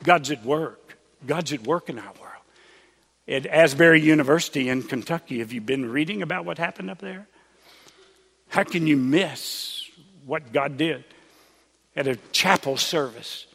God's 0.05 0.31
at 0.31 0.45
work. 0.45 0.97
God's 1.27 1.53
at 1.53 1.67
work 1.67 1.89
in 1.89 1.99
our 1.99 2.13
world. 2.21 2.45
At 3.27 3.47
Asbury 3.47 4.03
University 4.03 4.69
in 4.69 4.85
Kentucky, 4.85 5.41
have 5.41 5.53
you 5.53 5.61
been 5.61 5.91
reading 5.91 6.23
about 6.23 6.45
what 6.45 6.59
happened 6.59 6.91
up 6.91 7.01
there? 7.01 7.27
How 8.51 8.63
can 8.63 8.87
you 8.87 8.97
miss 8.97 9.91
what 10.27 10.53
God 10.53 10.77
did 10.77 11.03
at 11.97 12.07
a 12.07 12.15
chapel 12.31 12.77
service? 12.77 13.47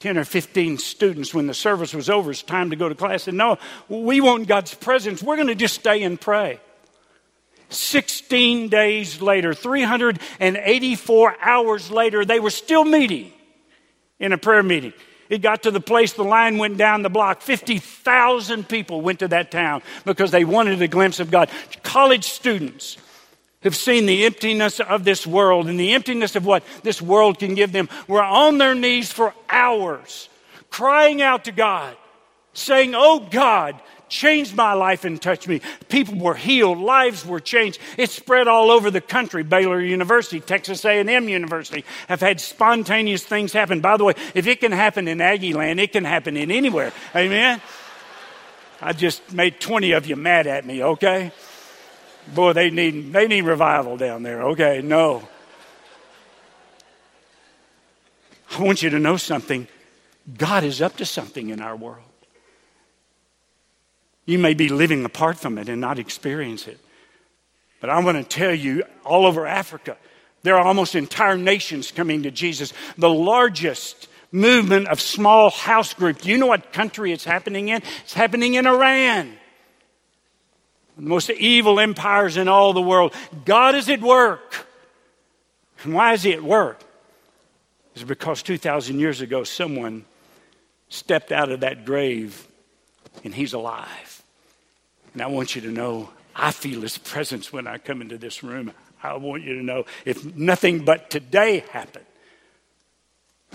10 0.00 0.18
or 0.18 0.24
15 0.24 0.78
students 0.78 1.32
when 1.32 1.46
the 1.46 1.54
service 1.54 1.94
was 1.94 2.10
over. 2.10 2.30
It's 2.30 2.42
time 2.42 2.70
to 2.70 2.76
go 2.76 2.88
to 2.88 2.94
class. 2.94 3.28
And 3.28 3.38
no, 3.38 3.58
we 3.88 4.20
want 4.20 4.48
God's 4.48 4.74
presence. 4.74 5.22
We're 5.22 5.36
going 5.36 5.48
to 5.48 5.54
just 5.54 5.74
stay 5.74 6.02
and 6.02 6.20
pray. 6.20 6.60
16 7.70 8.68
days 8.68 9.20
later, 9.20 9.54
384 9.54 11.36
hours 11.40 11.90
later, 11.90 12.24
they 12.24 12.40
were 12.40 12.50
still 12.50 12.84
meeting 12.84 13.32
in 14.18 14.32
a 14.32 14.38
prayer 14.38 14.62
meeting. 14.62 14.92
It 15.28 15.38
got 15.38 15.62
to 15.62 15.70
the 15.70 15.80
place 15.80 16.12
the 16.12 16.22
line 16.22 16.58
went 16.58 16.76
down 16.76 17.02
the 17.02 17.10
block. 17.10 17.40
50,000 17.40 18.68
people 18.68 19.00
went 19.00 19.20
to 19.20 19.28
that 19.28 19.50
town 19.50 19.82
because 20.04 20.30
they 20.30 20.44
wanted 20.44 20.82
a 20.82 20.88
glimpse 20.88 21.18
of 21.18 21.30
God. 21.30 21.50
College 21.82 22.24
students 22.24 22.98
have 23.64 23.74
seen 23.74 24.06
the 24.06 24.24
emptiness 24.24 24.78
of 24.78 25.04
this 25.04 25.26
world 25.26 25.66
and 25.66 25.80
the 25.80 25.92
emptiness 25.92 26.36
of 26.36 26.46
what 26.46 26.62
this 26.82 27.02
world 27.02 27.38
can 27.38 27.54
give 27.54 27.72
them 27.72 27.88
were 28.06 28.22
on 28.22 28.58
their 28.58 28.74
knees 28.74 29.10
for 29.10 29.34
hours, 29.48 30.28
crying 30.70 31.20
out 31.20 31.44
to 31.46 31.52
God, 31.52 31.96
saying, 32.52 32.94
Oh 32.94 33.26
God, 33.30 33.80
change 34.08 34.54
my 34.54 34.74
life 34.74 35.04
and 35.04 35.20
touch 35.20 35.48
me. 35.48 35.60
People 35.88 36.18
were 36.18 36.34
healed, 36.34 36.78
lives 36.78 37.26
were 37.26 37.40
changed. 37.40 37.80
It 37.98 38.10
spread 38.10 38.46
all 38.46 38.70
over 38.70 38.90
the 38.90 39.00
country. 39.00 39.42
Baylor 39.42 39.80
University, 39.80 40.40
Texas 40.40 40.84
A&M 40.84 41.28
University 41.28 41.84
have 42.08 42.20
had 42.20 42.40
spontaneous 42.40 43.24
things 43.24 43.52
happen. 43.52 43.80
By 43.80 43.96
the 43.96 44.04
way, 44.04 44.14
if 44.34 44.46
it 44.46 44.60
can 44.60 44.72
happen 44.72 45.08
in 45.08 45.20
Aggie 45.20 45.54
land, 45.54 45.80
it 45.80 45.92
can 45.92 46.04
happen 46.04 46.36
in 46.36 46.50
anywhere. 46.50 46.92
Amen. 47.16 47.60
I 48.80 48.92
just 48.92 49.32
made 49.32 49.60
20 49.60 49.92
of 49.92 50.06
you 50.06 50.16
mad 50.16 50.46
at 50.46 50.66
me, 50.66 50.82
okay? 50.82 51.32
Boy, 52.32 52.52
they 52.52 52.70
need, 52.70 53.12
they 53.12 53.26
need 53.26 53.42
revival 53.42 53.96
down 53.96 54.22
there. 54.22 54.42
Okay, 54.50 54.80
no. 54.82 55.28
I 58.56 58.62
want 58.62 58.82
you 58.82 58.90
to 58.90 58.98
know 58.98 59.16
something. 59.16 59.68
God 60.38 60.64
is 60.64 60.80
up 60.80 60.96
to 60.98 61.04
something 61.04 61.50
in 61.50 61.60
our 61.60 61.76
world. 61.76 62.04
You 64.26 64.38
may 64.38 64.54
be 64.54 64.68
living 64.68 65.04
apart 65.04 65.38
from 65.38 65.58
it 65.58 65.68
and 65.68 65.80
not 65.80 65.98
experience 65.98 66.66
it. 66.66 66.78
But 67.80 67.90
I 67.90 68.02
want 68.02 68.16
to 68.16 68.24
tell 68.24 68.54
you, 68.54 68.84
all 69.04 69.26
over 69.26 69.46
Africa, 69.46 69.98
there 70.42 70.56
are 70.56 70.64
almost 70.64 70.94
entire 70.94 71.36
nations 71.36 71.90
coming 71.90 72.22
to 72.22 72.30
Jesus. 72.30 72.72
The 72.96 73.10
largest 73.10 74.08
movement 74.32 74.88
of 74.88 75.00
small 75.00 75.50
house 75.50 75.92
groups. 75.92 76.22
Do 76.22 76.30
you 76.30 76.38
know 76.38 76.46
what 76.46 76.72
country 76.72 77.12
it's 77.12 77.24
happening 77.24 77.68
in? 77.68 77.82
It's 78.04 78.14
happening 78.14 78.54
in 78.54 78.66
Iran 78.66 79.36
the 80.96 81.02
most 81.02 81.30
evil 81.30 81.80
empires 81.80 82.36
in 82.36 82.48
all 82.48 82.72
the 82.72 82.82
world. 82.82 83.14
God 83.44 83.74
is 83.74 83.88
at 83.88 84.00
work. 84.00 84.66
And 85.82 85.94
why 85.94 86.12
is 86.12 86.22
He 86.22 86.32
at 86.32 86.42
work? 86.42 86.80
It's 87.94 88.04
because 88.04 88.42
2,000 88.42 88.98
years 88.98 89.20
ago, 89.20 89.44
someone 89.44 90.04
stepped 90.88 91.32
out 91.32 91.50
of 91.50 91.60
that 91.60 91.84
grave 91.84 92.46
and 93.22 93.34
He's 93.34 93.52
alive. 93.52 94.22
And 95.12 95.22
I 95.22 95.26
want 95.26 95.54
you 95.54 95.62
to 95.62 95.70
know, 95.70 96.10
I 96.34 96.50
feel 96.50 96.80
His 96.80 96.98
presence 96.98 97.52
when 97.52 97.66
I 97.66 97.78
come 97.78 98.00
into 98.00 98.18
this 98.18 98.42
room. 98.42 98.72
I 99.02 99.16
want 99.16 99.42
you 99.42 99.56
to 99.56 99.62
know, 99.62 99.84
if 100.04 100.24
nothing 100.34 100.84
but 100.84 101.10
today 101.10 101.64
happened, 101.70 102.06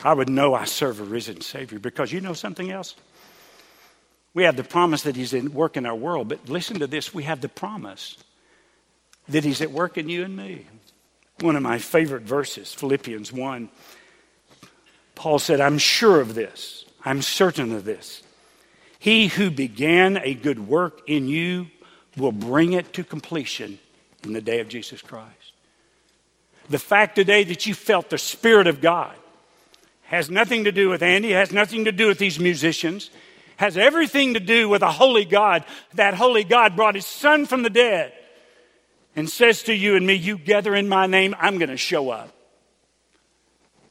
I 0.03 0.13
would 0.13 0.29
know 0.29 0.53
I 0.53 0.65
serve 0.65 1.01
a 1.01 1.03
risen 1.03 1.41
Savior 1.41 1.79
because 1.79 2.11
you 2.11 2.21
know 2.21 2.33
something 2.33 2.71
else? 2.71 2.95
We 4.39 4.45
have 4.45 4.55
the 4.55 4.63
promise 4.63 5.01
that 5.01 5.17
He's 5.17 5.33
at 5.33 5.49
work 5.49 5.75
in 5.75 5.85
our 5.85 5.93
world, 5.93 6.29
but 6.29 6.47
listen 6.47 6.79
to 6.79 6.87
this 6.87 7.13
we 7.13 7.23
have 7.23 7.41
the 7.41 7.49
promise 7.49 8.15
that 9.27 9.43
He's 9.43 9.61
at 9.61 9.69
work 9.69 9.97
in 9.97 10.07
you 10.07 10.23
and 10.23 10.33
me. 10.33 10.65
One 11.41 11.57
of 11.57 11.61
my 11.61 11.77
favorite 11.77 12.21
verses, 12.21 12.73
Philippians 12.73 13.33
1. 13.33 13.67
Paul 15.15 15.39
said, 15.39 15.59
I'm 15.59 15.77
sure 15.77 16.21
of 16.21 16.35
this, 16.35 16.85
I'm 17.03 17.21
certain 17.21 17.73
of 17.73 17.83
this. 17.83 18.23
He 18.97 19.27
who 19.27 19.51
began 19.51 20.15
a 20.15 20.35
good 20.35 20.69
work 20.69 21.01
in 21.05 21.27
you 21.27 21.67
will 22.15 22.31
bring 22.31 22.71
it 22.71 22.93
to 22.93 23.03
completion 23.03 23.77
in 24.23 24.31
the 24.31 24.39
day 24.39 24.61
of 24.61 24.69
Jesus 24.69 25.01
Christ. 25.01 25.51
The 26.69 26.79
fact 26.79 27.15
today 27.15 27.43
that 27.43 27.65
you 27.65 27.73
felt 27.73 28.09
the 28.09 28.17
Spirit 28.17 28.67
of 28.67 28.79
God 28.79 29.17
has 30.03 30.29
nothing 30.29 30.63
to 30.63 30.71
do 30.71 30.87
with 30.87 31.03
Andy, 31.03 31.31
has 31.31 31.51
nothing 31.51 31.83
to 31.83 31.91
do 31.91 32.07
with 32.07 32.19
these 32.19 32.39
musicians 32.39 33.09
has 33.59 33.75
everything 33.75 34.35
to 34.35 34.39
do 34.39 34.69
with 34.69 34.81
a 34.81 34.91
holy 34.91 35.25
God. 35.25 35.65
That 35.95 36.13
holy 36.13 36.45
God 36.45 36.77
brought 36.77 36.95
his 36.95 37.05
son 37.05 37.45
from 37.45 37.61
the 37.61 37.69
dead 37.69 38.13
and 39.17 39.29
says 39.29 39.63
to 39.63 39.73
you 39.73 39.97
and 39.97 40.07
me, 40.07 40.13
You 40.13 40.37
gather 40.37 40.73
in 40.73 40.87
my 40.87 41.07
name, 41.07 41.35
I'm 41.37 41.57
going 41.57 41.69
to 41.69 41.75
show 41.75 42.09
up. 42.09 42.33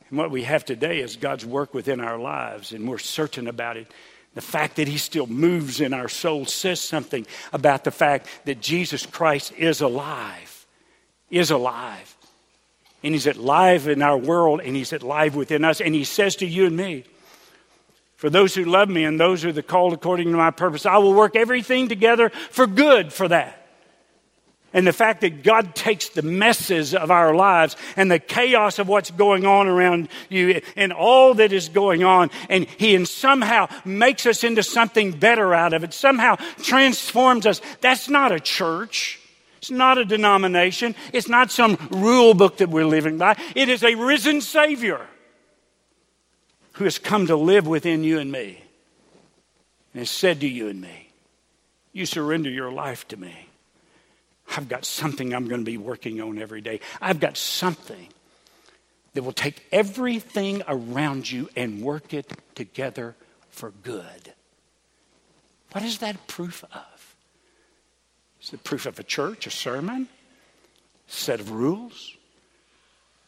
And 0.09 0.17
what 0.17 0.31
we 0.31 0.45
have 0.45 0.65
today 0.65 1.01
is 1.01 1.17
God's 1.17 1.45
work 1.45 1.75
within 1.75 2.01
our 2.01 2.19
lives, 2.19 2.73
and 2.73 2.89
we're 2.89 2.97
certain 2.97 3.47
about 3.47 3.77
it. 3.77 3.93
The 4.35 4.41
fact 4.41 4.77
that 4.77 4.89
He 4.89 4.97
still 4.97 5.27
moves 5.27 5.83
in 5.83 5.93
our 5.93 6.09
soul 6.09 6.47
says 6.47 6.81
something 6.81 7.27
about 7.53 7.85
the 7.85 7.91
fact 7.91 8.27
that 8.47 8.63
Jesus 8.63 9.05
Christ 9.05 9.53
is 9.59 9.83
alive, 9.83 10.67
is 11.29 11.51
alive. 11.51 12.17
And 13.03 13.13
He's 13.13 13.27
alive 13.27 13.87
in 13.87 14.01
our 14.01 14.17
world, 14.17 14.63
and 14.65 14.75
He's 14.75 14.95
alive 14.95 15.35
within 15.35 15.63
us. 15.63 15.83
And 15.83 15.95
He 15.95 16.05
says 16.05 16.37
to 16.37 16.47
you 16.47 16.65
and 16.65 16.75
me, 16.75 17.05
for 18.19 18.29
those 18.29 18.53
who 18.53 18.65
love 18.65 18.89
me 18.89 19.05
and 19.05 19.19
those 19.19 19.43
who 19.43 19.51
are 19.51 19.53
the 19.53 19.63
called 19.63 19.93
according 19.93 20.33
to 20.33 20.37
my 20.37 20.51
purpose, 20.51 20.85
I 20.85 20.99
will 20.99 21.15
work 21.15 21.37
everything 21.37 21.89
together 21.89 22.31
for 22.31 22.67
good 22.67 23.13
for 23.13 23.29
that. 23.29 23.55
And 24.73 24.85
the 24.85 24.93
fact 24.93 25.21
that 25.21 25.45
God 25.45 25.77
takes 25.77 26.09
the 26.09 26.23
messes 26.23 26.97
of 26.97 27.13
our 27.13 27.33
lives 27.33 27.77
and 27.97 28.11
the 28.11 28.19
chaos 28.19 28.81
of 28.81 28.89
what's 28.89 29.13
going 29.13 29.47
on 29.47 29.69
around 29.69 30.09
you 30.29 30.61
and 30.75 30.93
all 30.93 31.35
that 31.35 31.53
is 31.53 31.69
going 31.69 32.03
on, 32.03 32.31
and 32.51 32.67
He 32.67 32.97
and 32.97 33.07
somehow 33.07 33.69
makes 33.85 34.27
us 34.27 34.43
into 34.43 34.65
something 34.65 35.13
better 35.13 35.55
out 35.55 35.73
of 35.73 35.85
it, 35.85 35.95
somehow 35.95 36.37
transforms 36.61 37.47
us. 37.47 37.63
That's 37.81 38.09
not 38.09 38.33
a 38.33 38.41
church. 38.41 39.21
It's 39.59 39.71
not 39.71 39.97
a 39.97 40.05
denomination. 40.05 40.97
It's 41.13 41.29
not 41.29 41.53
some 41.53 41.79
rule 41.93 42.35
book 42.35 42.57
that 42.57 42.69
we're 42.69 42.85
living 42.85 43.17
by. 43.17 43.37
It 43.55 43.69
is 43.69 43.85
a 43.85 43.95
risen 43.95 44.41
Savior 44.41 45.07
who 46.79 46.85
has 46.85 46.99
come 46.99 47.27
to 47.27 47.35
live 47.35 47.67
within 47.67 48.05
you 48.05 48.21
and 48.21 48.31
me 48.31 48.63
and 49.93 50.01
has 50.01 50.11
said 50.11 50.41
to 50.41 50.49
you 50.49 50.69
and 50.69 50.81
me, 50.81 51.09
You 51.93 52.07
surrender 52.07 52.49
your 52.49 52.71
life 52.71 53.09
to 53.09 53.17
me. 53.17 53.49
I've 54.57 54.69
got 54.69 54.85
something 54.85 55.35
I'm 55.35 55.49
going 55.49 55.61
to 55.61 55.71
be 55.71 55.77
working 55.77 56.21
on 56.21 56.39
every 56.39 56.61
day. 56.61 56.79
I've 57.03 57.19
got 57.19 57.37
something 57.37 58.09
that 59.15 59.25
will 59.25 59.33
take 59.33 59.67
everything 59.73 60.63
around 60.69 61.29
you 61.29 61.51
and 61.57 61.83
work 61.83 62.15
it 62.15 62.33
together 62.55 63.17
for 63.51 63.71
good. 63.83 64.35
What 65.73 65.83
is 65.83 65.99
that 65.99 66.29
proof 66.29 66.65
of? 66.73 67.17
Is 68.41 68.53
it 68.53 68.63
proof 68.63 68.87
of 68.87 69.01
a 69.01 69.03
church, 69.03 69.49
a 69.49 69.51
sermon? 69.51 70.09
a 71.09 71.13
set 71.13 71.41
of 71.41 71.51
rules. 71.51 72.18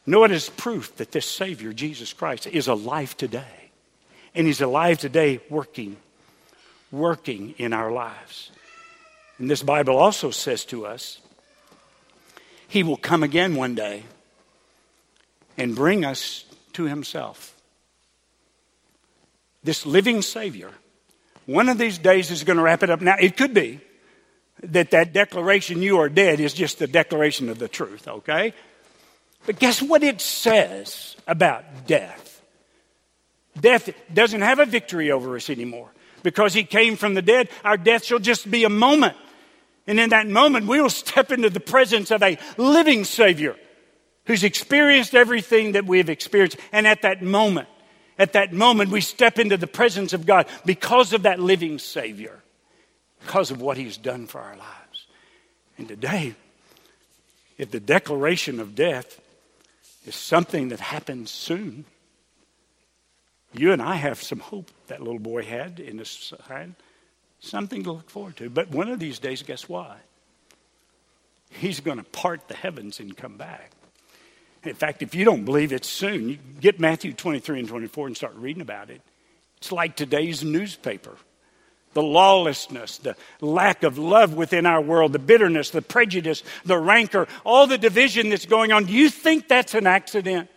No, 0.05 0.23
it 0.23 0.31
is 0.31 0.49
proof 0.49 0.95
that 0.97 1.11
this 1.11 1.25
Savior, 1.25 1.73
Jesus 1.73 2.13
Christ, 2.13 2.47
is 2.47 2.67
alive 2.67 3.15
today. 3.15 3.71
And 4.33 4.47
He's 4.47 4.61
alive 4.61 4.97
today 4.97 5.39
working, 5.49 5.97
working 6.91 7.53
in 7.57 7.73
our 7.73 7.91
lives. 7.91 8.51
And 9.37 9.49
this 9.49 9.63
Bible 9.63 9.97
also 9.97 10.31
says 10.31 10.65
to 10.65 10.85
us, 10.85 11.19
He 12.67 12.83
will 12.83 12.97
come 12.97 13.23
again 13.23 13.55
one 13.55 13.75
day 13.75 14.03
and 15.57 15.75
bring 15.75 16.05
us 16.05 16.45
to 16.73 16.85
Himself. 16.85 17.55
This 19.63 19.85
living 19.85 20.23
Savior, 20.23 20.71
one 21.45 21.69
of 21.69 21.77
these 21.77 21.99
days 21.99 22.31
is 22.31 22.43
going 22.43 22.57
to 22.57 22.63
wrap 22.63 22.81
it 22.81 22.89
up. 22.89 23.01
Now, 23.01 23.17
it 23.19 23.37
could 23.37 23.53
be 23.53 23.79
that 24.63 24.91
that 24.91 25.13
declaration, 25.13 25.81
you 25.81 25.99
are 25.99 26.09
dead, 26.09 26.39
is 26.39 26.53
just 26.53 26.79
the 26.79 26.87
declaration 26.87 27.49
of 27.49 27.59
the 27.59 27.67
truth, 27.67 28.07
okay? 28.07 28.53
But 29.45 29.59
guess 29.59 29.81
what 29.81 30.03
it 30.03 30.21
says 30.21 31.15
about 31.27 31.87
death? 31.87 32.41
Death 33.59 33.89
doesn't 34.13 34.41
have 34.41 34.59
a 34.59 34.65
victory 34.65 35.11
over 35.11 35.35
us 35.35 35.49
anymore. 35.49 35.89
Because 36.23 36.53
he 36.53 36.63
came 36.63 36.95
from 36.95 37.15
the 37.15 37.21
dead, 37.21 37.49
our 37.63 37.77
death 37.77 38.05
shall 38.05 38.19
just 38.19 38.49
be 38.49 38.63
a 38.63 38.69
moment. 38.69 39.17
And 39.87 39.99
in 39.99 40.11
that 40.11 40.27
moment, 40.27 40.67
we 40.67 40.79
will 40.79 40.89
step 40.89 41.31
into 41.31 41.49
the 41.49 41.59
presence 41.59 42.11
of 42.11 42.21
a 42.21 42.37
living 42.57 43.03
Savior 43.03 43.55
who's 44.25 44.43
experienced 44.43 45.15
everything 45.15 45.71
that 45.71 45.85
we 45.85 45.97
have 45.97 46.09
experienced. 46.09 46.57
And 46.71 46.85
at 46.85 47.01
that 47.01 47.23
moment, 47.23 47.67
at 48.19 48.33
that 48.33 48.53
moment, 48.53 48.91
we 48.91 49.01
step 49.01 49.39
into 49.39 49.57
the 49.57 49.67
presence 49.67 50.13
of 50.13 50.27
God 50.27 50.45
because 50.63 51.11
of 51.13 51.23
that 51.23 51.39
living 51.39 51.79
Savior, 51.79 52.39
because 53.21 53.49
of 53.49 53.59
what 53.59 53.77
He's 53.77 53.97
done 53.97 54.27
for 54.27 54.39
our 54.39 54.55
lives. 54.55 55.07
And 55.79 55.87
today, 55.87 56.35
if 57.57 57.71
the 57.71 57.79
declaration 57.79 58.59
of 58.59 58.75
death 58.75 59.19
is 60.05 60.15
something 60.15 60.69
that 60.69 60.79
happens 60.79 61.31
soon. 61.31 61.85
You 63.53 63.73
and 63.73 63.81
I 63.81 63.95
have 63.95 64.21
some 64.21 64.39
hope 64.39 64.71
that 64.87 65.01
little 65.01 65.19
boy 65.19 65.43
had 65.43 65.79
in 65.79 65.97
his 65.97 66.09
side, 66.09 66.75
something 67.39 67.83
to 67.83 67.91
look 67.91 68.09
forward 68.09 68.37
to. 68.37 68.49
But 68.49 68.69
one 68.69 68.89
of 68.89 68.99
these 68.99 69.19
days, 69.19 69.43
guess 69.43 69.67
what? 69.67 69.99
He's 71.49 71.81
going 71.81 71.97
to 71.97 72.03
part 72.03 72.47
the 72.47 72.55
heavens 72.55 72.99
and 72.99 73.15
come 73.15 73.37
back. 73.37 73.71
In 74.63 74.75
fact, 74.75 75.01
if 75.01 75.15
you 75.15 75.25
don't 75.25 75.43
believe 75.43 75.73
it 75.73 75.83
soon, 75.83 76.29
you 76.29 76.37
get 76.59 76.79
Matthew 76.79 77.13
23 77.13 77.59
and 77.59 77.67
24 77.67 78.07
and 78.07 78.15
start 78.15 78.35
reading 78.35 78.61
about 78.61 78.89
it. 78.89 79.01
It's 79.57 79.71
like 79.71 79.95
today's 79.95 80.43
newspaper 80.43 81.17
the 81.93 82.03
lawlessness, 82.03 82.97
the 82.99 83.15
lack 83.41 83.83
of 83.83 83.97
love 83.97 84.33
within 84.33 84.65
our 84.65 84.81
world, 84.81 85.13
the 85.13 85.19
bitterness, 85.19 85.71
the 85.71 85.81
prejudice, 85.81 86.43
the 86.65 86.77
rancor, 86.77 87.27
all 87.43 87.67
the 87.67 87.77
division 87.77 88.29
that's 88.29 88.45
going 88.45 88.71
on. 88.71 88.85
Do 88.85 88.93
you 88.93 89.09
think 89.09 89.47
that's 89.47 89.73
an 89.73 89.87
accident? 89.87 90.49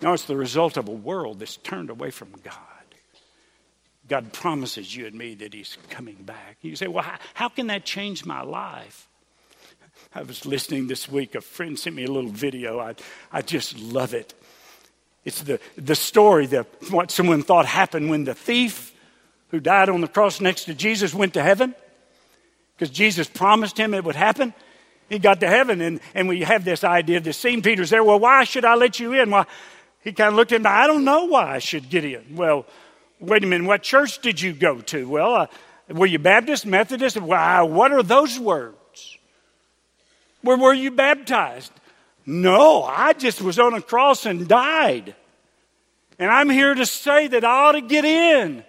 No, 0.00 0.12
it's 0.12 0.24
the 0.24 0.36
result 0.36 0.76
of 0.76 0.88
a 0.88 0.92
world 0.92 1.38
that's 1.38 1.56
turned 1.58 1.90
away 1.90 2.10
from 2.10 2.32
God. 2.42 2.54
God 4.08 4.32
promises 4.32 4.94
you 4.94 5.06
and 5.06 5.16
me 5.16 5.34
that 5.36 5.54
He's 5.54 5.78
coming 5.90 6.16
back. 6.16 6.56
You 6.60 6.76
say, 6.76 6.88
well, 6.88 7.04
how, 7.04 7.18
how 7.34 7.48
can 7.48 7.68
that 7.68 7.84
change 7.84 8.24
my 8.24 8.42
life? 8.42 9.08
I 10.14 10.22
was 10.22 10.44
listening 10.44 10.88
this 10.88 11.08
week. 11.08 11.34
A 11.34 11.40
friend 11.40 11.78
sent 11.78 11.96
me 11.96 12.04
a 12.04 12.10
little 12.10 12.30
video. 12.30 12.78
I, 12.80 12.94
I 13.30 13.42
just 13.42 13.78
love 13.78 14.12
it. 14.12 14.34
It's 15.24 15.42
the, 15.42 15.60
the 15.76 15.94
story 15.94 16.46
that 16.46 16.66
what 16.90 17.10
someone 17.10 17.42
thought 17.42 17.64
happened 17.64 18.10
when 18.10 18.24
the 18.24 18.34
thief 18.34 18.91
who 19.52 19.60
died 19.60 19.88
on 19.88 20.00
the 20.00 20.08
cross 20.08 20.40
next 20.40 20.64
to 20.64 20.74
Jesus 20.74 21.14
went 21.14 21.34
to 21.34 21.42
heaven 21.42 21.76
because 22.74 22.90
Jesus 22.90 23.28
promised 23.28 23.78
him 23.78 23.94
it 23.94 24.02
would 24.02 24.16
happen. 24.16 24.52
He 25.08 25.18
got 25.18 25.40
to 25.40 25.46
heaven, 25.46 25.82
and, 25.82 26.00
and 26.14 26.26
we 26.26 26.40
have 26.40 26.64
this 26.64 26.82
idea 26.82 27.18
of 27.18 27.24
the 27.24 27.34
scene. 27.34 27.60
Peter's 27.60 27.90
there. 27.90 28.02
Well, 28.02 28.18
why 28.18 28.44
should 28.44 28.64
I 28.64 28.74
let 28.74 28.98
you 28.98 29.12
in? 29.12 29.30
Well, 29.30 29.46
he 30.00 30.12
kind 30.12 30.28
of 30.28 30.34
looked 30.34 30.52
at 30.52 30.60
him. 30.60 30.66
I 30.66 30.86
don't 30.86 31.04
know 31.04 31.26
why 31.26 31.54
I 31.54 31.58
should 31.58 31.90
get 31.90 32.04
in. 32.04 32.34
Well, 32.34 32.64
wait 33.20 33.44
a 33.44 33.46
minute. 33.46 33.66
What 33.66 33.82
church 33.82 34.20
did 34.20 34.40
you 34.40 34.54
go 34.54 34.80
to? 34.80 35.06
Well, 35.06 35.34
uh, 35.34 35.46
were 35.88 36.06
you 36.06 36.18
Baptist, 36.18 36.64
Methodist? 36.64 37.20
Wow, 37.20 37.66
what 37.66 37.92
are 37.92 38.02
those 38.02 38.40
words? 38.40 39.18
Where 40.40 40.56
were 40.56 40.74
you 40.74 40.90
baptized? 40.90 41.72
No, 42.24 42.82
I 42.84 43.12
just 43.12 43.42
was 43.42 43.58
on 43.58 43.74
a 43.74 43.82
cross 43.82 44.24
and 44.24 44.48
died. 44.48 45.14
And 46.18 46.30
I'm 46.30 46.48
here 46.48 46.74
to 46.74 46.86
say 46.86 47.26
that 47.28 47.44
I 47.44 47.68
ought 47.68 47.72
to 47.72 47.82
get 47.82 48.04
in. 48.04 48.64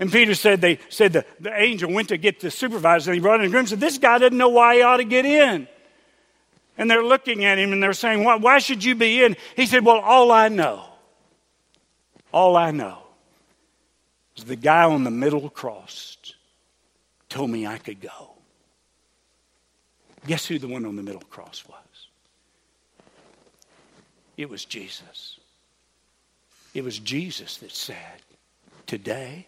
And 0.00 0.12
Peter 0.12 0.34
said 0.34 0.60
they 0.60 0.78
said 0.88 1.12
the, 1.12 1.24
the 1.40 1.52
angel 1.52 1.92
went 1.92 2.08
to 2.08 2.16
get 2.16 2.40
the 2.40 2.50
supervisor 2.50 3.10
and 3.10 3.16
he 3.16 3.20
brought 3.20 3.40
in 3.40 3.46
a 3.46 3.48
groom 3.48 3.60
and 3.60 3.68
said, 3.68 3.80
This 3.80 3.98
guy 3.98 4.18
doesn't 4.18 4.36
know 4.36 4.48
why 4.48 4.76
he 4.76 4.82
ought 4.82 4.98
to 4.98 5.04
get 5.04 5.24
in. 5.24 5.66
And 6.76 6.88
they're 6.88 7.04
looking 7.04 7.44
at 7.44 7.58
him 7.58 7.72
and 7.72 7.82
they're 7.82 7.92
saying, 7.92 8.22
why, 8.22 8.36
why 8.36 8.60
should 8.60 8.84
you 8.84 8.94
be 8.94 9.24
in? 9.24 9.36
He 9.56 9.66
said, 9.66 9.84
Well, 9.84 9.98
all 9.98 10.30
I 10.30 10.48
know, 10.48 10.84
all 12.32 12.56
I 12.56 12.70
know 12.70 12.98
is 14.36 14.44
the 14.44 14.56
guy 14.56 14.84
on 14.84 15.02
the 15.02 15.10
middle 15.10 15.50
cross 15.50 16.16
told 17.28 17.50
me 17.50 17.66
I 17.66 17.78
could 17.78 18.00
go. 18.00 18.30
Guess 20.26 20.46
who 20.46 20.58
the 20.58 20.68
one 20.68 20.84
on 20.84 20.96
the 20.96 21.02
middle 21.02 21.22
cross 21.22 21.64
was? 21.68 21.76
It 24.36 24.48
was 24.48 24.64
Jesus. 24.64 25.38
It 26.74 26.84
was 26.84 26.98
Jesus 26.98 27.56
that 27.58 27.72
said, 27.72 27.96
Today, 28.86 29.46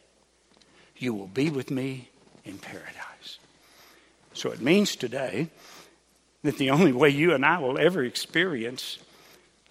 you 1.01 1.15
will 1.15 1.27
be 1.27 1.51
with 1.51 1.71
me 1.71 2.09
in 2.45 2.59
paradise. 2.59 3.39
So 4.35 4.51
it 4.51 4.61
means 4.61 4.95
today 4.97 5.49
that 6.43 6.59
the 6.59 6.71
only 6.71 6.93
way 6.93 7.09
you 7.09 7.35
and 7.35 7.45
I 7.45 7.59
will 7.59 7.79
ever 7.79 8.05
experience 8.05 8.99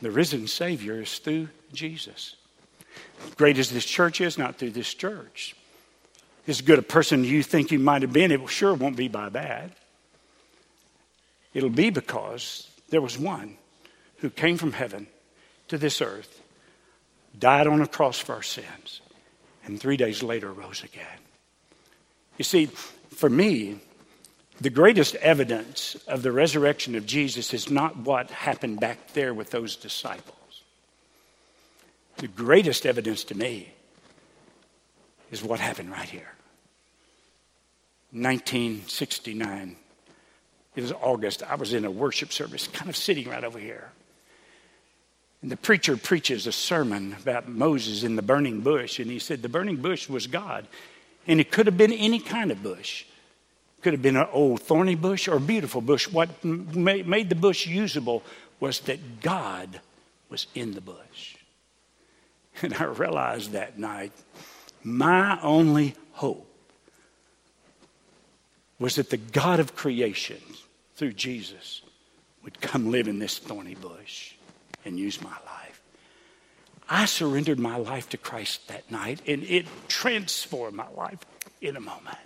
the 0.02 0.12
risen 0.12 0.48
Savior 0.48 1.02
is 1.02 1.18
through 1.20 1.50
Jesus. 1.72 2.36
Great 3.38 3.58
as 3.58 3.70
this 3.70 3.86
church 3.86 4.22
is, 4.22 4.38
not 4.38 4.58
through 4.58 4.72
this 4.72 4.94
church. 4.94 5.56
As 6.48 6.62
good 6.62 6.80
a 6.80 6.84
person 6.84 7.24
you 7.24 7.44
think 7.44 7.72
you 7.72 7.80
might 7.80 8.02
have 8.02 8.14
been, 8.14 8.32
it 8.32 8.50
sure 8.50 8.74
won't 8.74 8.96
be 8.98 9.08
by 9.08 9.30
that. 9.30 9.72
It'll 11.54 11.70
be 11.70 11.90
because 11.90 12.70
there 12.90 13.02
was 13.02 13.18
one 13.18 13.58
who 14.18 14.30
came 14.30 14.58
from 14.58 14.74
heaven 14.74 15.08
to 15.68 15.78
this 15.78 16.02
earth, 16.02 16.42
died 17.38 17.68
on 17.68 17.82
a 17.82 17.88
cross 17.88 18.20
for 18.20 18.34
our 18.34 18.44
sins, 18.44 19.02
and 19.70 19.80
three 19.80 19.98
days 19.98 20.24
later 20.24 20.52
rose 20.52 20.84
again. 20.84 21.20
You 22.38 22.44
see, 22.44 22.66
for 22.66 23.30
me, 23.30 23.80
the 24.60 24.70
greatest 24.70 25.16
evidence 25.16 25.96
of 26.08 26.24
the 26.24 26.32
resurrection 26.32 26.96
of 26.96 27.06
Jesus 27.06 27.54
is 27.54 27.70
not 27.70 27.96
what 27.98 28.30
happened 28.32 28.80
back 28.80 29.14
there 29.14 29.34
with 29.34 29.52
those 29.52 29.76
disciples. 29.76 30.64
The 32.18 32.28
greatest 32.28 32.86
evidence 32.86 33.24
to 33.26 33.36
me 33.36 33.72
is 35.32 35.44
what 35.44 35.60
happened 35.60 35.92
right 35.92 36.10
here. 36.10 36.34
1969. 38.12 39.76
It 40.76 40.82
was 40.82 40.92
August. 40.92 41.44
I 41.44 41.56
was 41.56 41.74
in 41.74 41.86
a 41.86 41.92
worship 41.92 42.34
service, 42.34 42.68
kind 42.68 42.90
of 42.90 42.98
sitting 42.98 43.30
right 43.30 43.44
over 43.44 43.60
here. 43.60 43.92
And 45.42 45.50
the 45.50 45.58
preacher 45.58 45.96
preaches 45.96 46.48
a 46.48 46.52
sermon 46.52 47.16
about 47.22 47.48
Moses 47.48 48.04
in 48.04 48.16
the 48.16 48.22
burning 48.22 48.60
bush, 48.62 49.00
and 49.00 49.10
he 49.10 49.20
said 49.20 49.42
the 49.42 49.50
burning 49.50 49.78
bush 49.78 50.10
was 50.10 50.28
God. 50.28 50.68
And 51.28 51.40
it 51.40 51.52
could 51.52 51.66
have 51.66 51.78
been 51.78 51.94
any 51.94 52.20
kind 52.20 52.52
of 52.52 52.62
bush. 52.62 53.06
Could 53.82 53.94
have 53.94 54.02
been 54.02 54.18
an 54.18 54.28
old 54.34 54.62
thorny 54.62 54.96
bush 54.96 55.28
or 55.28 55.38
a 55.38 55.42
beautiful 55.42 55.80
bush. 55.80 56.10
What 56.10 56.44
made 56.44 57.30
the 57.30 57.36
bush 57.36 57.66
usable 57.66 58.24
was 58.60 58.82
that 58.82 59.22
God 59.22 59.80
was 60.30 60.48
in 60.56 60.74
the 60.74 60.82
bush. 60.82 61.36
And 62.62 62.74
I 62.74 62.84
realized 62.84 63.52
that 63.52 63.80
night 63.80 64.12
my 64.84 65.40
only 65.42 65.96
hope 66.12 66.46
was 68.80 68.96
that 68.96 69.10
the 69.10 69.18
God 69.18 69.62
of 69.62 69.78
creation, 69.78 70.42
through 70.96 71.14
Jesus, 71.14 71.82
would 72.44 72.60
come 72.60 72.92
live 72.92 73.08
in 73.08 73.20
this 73.20 73.38
thorny 73.38 73.76
bush 73.76 74.34
and 74.86 74.98
use 74.98 75.22
my 75.22 75.30
life. 75.30 75.82
I 76.90 77.06
surrendered 77.06 77.60
my 77.60 77.78
life 77.78 78.10
to 78.10 78.18
Christ 78.18 78.68
that 78.70 78.90
night, 78.90 79.22
and 79.28 79.44
it 79.44 79.68
transformed 79.88 80.76
my 80.76 80.90
life 80.96 81.20
in 81.62 81.76
a 81.76 81.80
moment. 81.80 82.18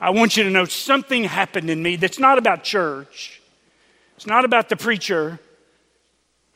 I 0.00 0.10
want 0.10 0.36
you 0.36 0.44
to 0.44 0.50
know 0.50 0.64
something 0.64 1.24
happened 1.24 1.70
in 1.70 1.82
me 1.82 1.96
that's 1.96 2.18
not 2.18 2.38
about 2.38 2.62
church, 2.62 3.42
it's 4.16 4.26
not 4.26 4.44
about 4.44 4.68
the 4.68 4.76
preacher. 4.76 5.38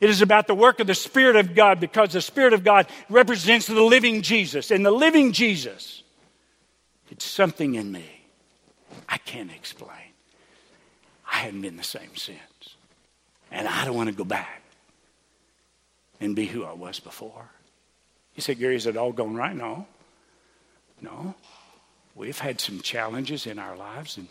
It 0.01 0.09
is 0.09 0.21
about 0.21 0.47
the 0.47 0.55
work 0.55 0.81
of 0.81 0.87
the 0.87 0.95
Spirit 0.95 1.37
of 1.37 1.55
God 1.55 1.79
because 1.79 2.11
the 2.11 2.19
Spirit 2.19 2.51
of 2.51 2.65
God 2.65 2.87
represents 3.09 3.67
the 3.67 3.81
living 3.81 4.21
Jesus. 4.21 4.69
And 4.69 4.85
the 4.85 4.91
living 4.91 5.31
Jesus, 5.31 6.03
it's 7.09 7.23
something 7.23 7.75
in 7.75 7.89
me 7.89 8.23
I 9.07 9.17
can't 9.17 9.51
explain. 9.51 10.11
I 11.31 11.37
hadn't 11.37 11.61
been 11.61 11.77
the 11.77 11.83
same 11.83 12.15
since. 12.15 12.39
And 13.53 13.67
I 13.67 13.85
don't 13.85 13.95
want 13.95 14.09
to 14.09 14.15
go 14.15 14.23
back 14.25 14.63
and 16.19 16.35
be 16.35 16.45
who 16.45 16.65
I 16.65 16.73
was 16.73 16.99
before. 16.99 17.45
You 18.35 18.41
say, 18.41 18.55
Gary, 18.55 18.75
is 18.75 18.87
it 18.87 18.97
all 18.97 19.11
going 19.11 19.35
right? 19.35 19.55
No. 19.55 19.85
No. 21.01 21.35
We've 22.15 22.37
had 22.37 22.59
some 22.59 22.81
challenges 22.81 23.45
in 23.45 23.59
our 23.59 23.77
lives, 23.77 24.17
In 24.17 24.27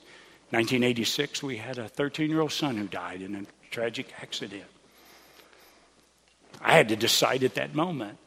1986, 0.51 1.43
we 1.43 1.57
had 1.57 1.79
a 1.79 1.89
13 1.89 2.31
year 2.31 2.41
old 2.41 2.53
son 2.53 2.77
who 2.77 2.87
died 2.89 3.23
in 3.23 3.35
a 3.37 3.71
tragic 3.71 4.13
accident. 4.21 4.65
I 6.61 6.73
had 6.73 6.89
to 6.89 6.97
decide 6.97 7.45
at 7.45 7.55
that 7.55 7.75
moment 7.75 8.19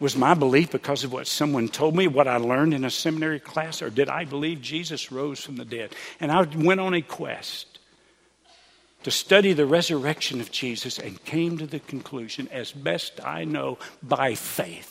was 0.00 0.16
my 0.16 0.34
belief 0.34 0.70
because 0.70 1.04
of 1.04 1.12
what 1.12 1.26
someone 1.26 1.68
told 1.68 1.96
me, 1.96 2.06
what 2.06 2.28
I 2.28 2.36
learned 2.36 2.74
in 2.74 2.84
a 2.84 2.90
seminary 2.90 3.40
class, 3.40 3.80
or 3.80 3.90
did 3.90 4.08
I 4.08 4.24
believe 4.24 4.60
Jesus 4.60 5.10
rose 5.10 5.40
from 5.40 5.56
the 5.56 5.64
dead? 5.64 5.94
And 6.20 6.30
I 6.30 6.42
went 6.42 6.80
on 6.80 6.94
a 6.94 7.02
quest 7.02 7.73
to 9.04 9.10
study 9.10 9.52
the 9.52 9.66
resurrection 9.66 10.40
of 10.40 10.50
Jesus 10.50 10.98
and 10.98 11.22
came 11.24 11.58
to 11.58 11.66
the 11.66 11.78
conclusion, 11.78 12.48
as 12.50 12.72
best 12.72 13.24
I 13.24 13.44
know, 13.44 13.78
by 14.02 14.34
faith. 14.34 14.90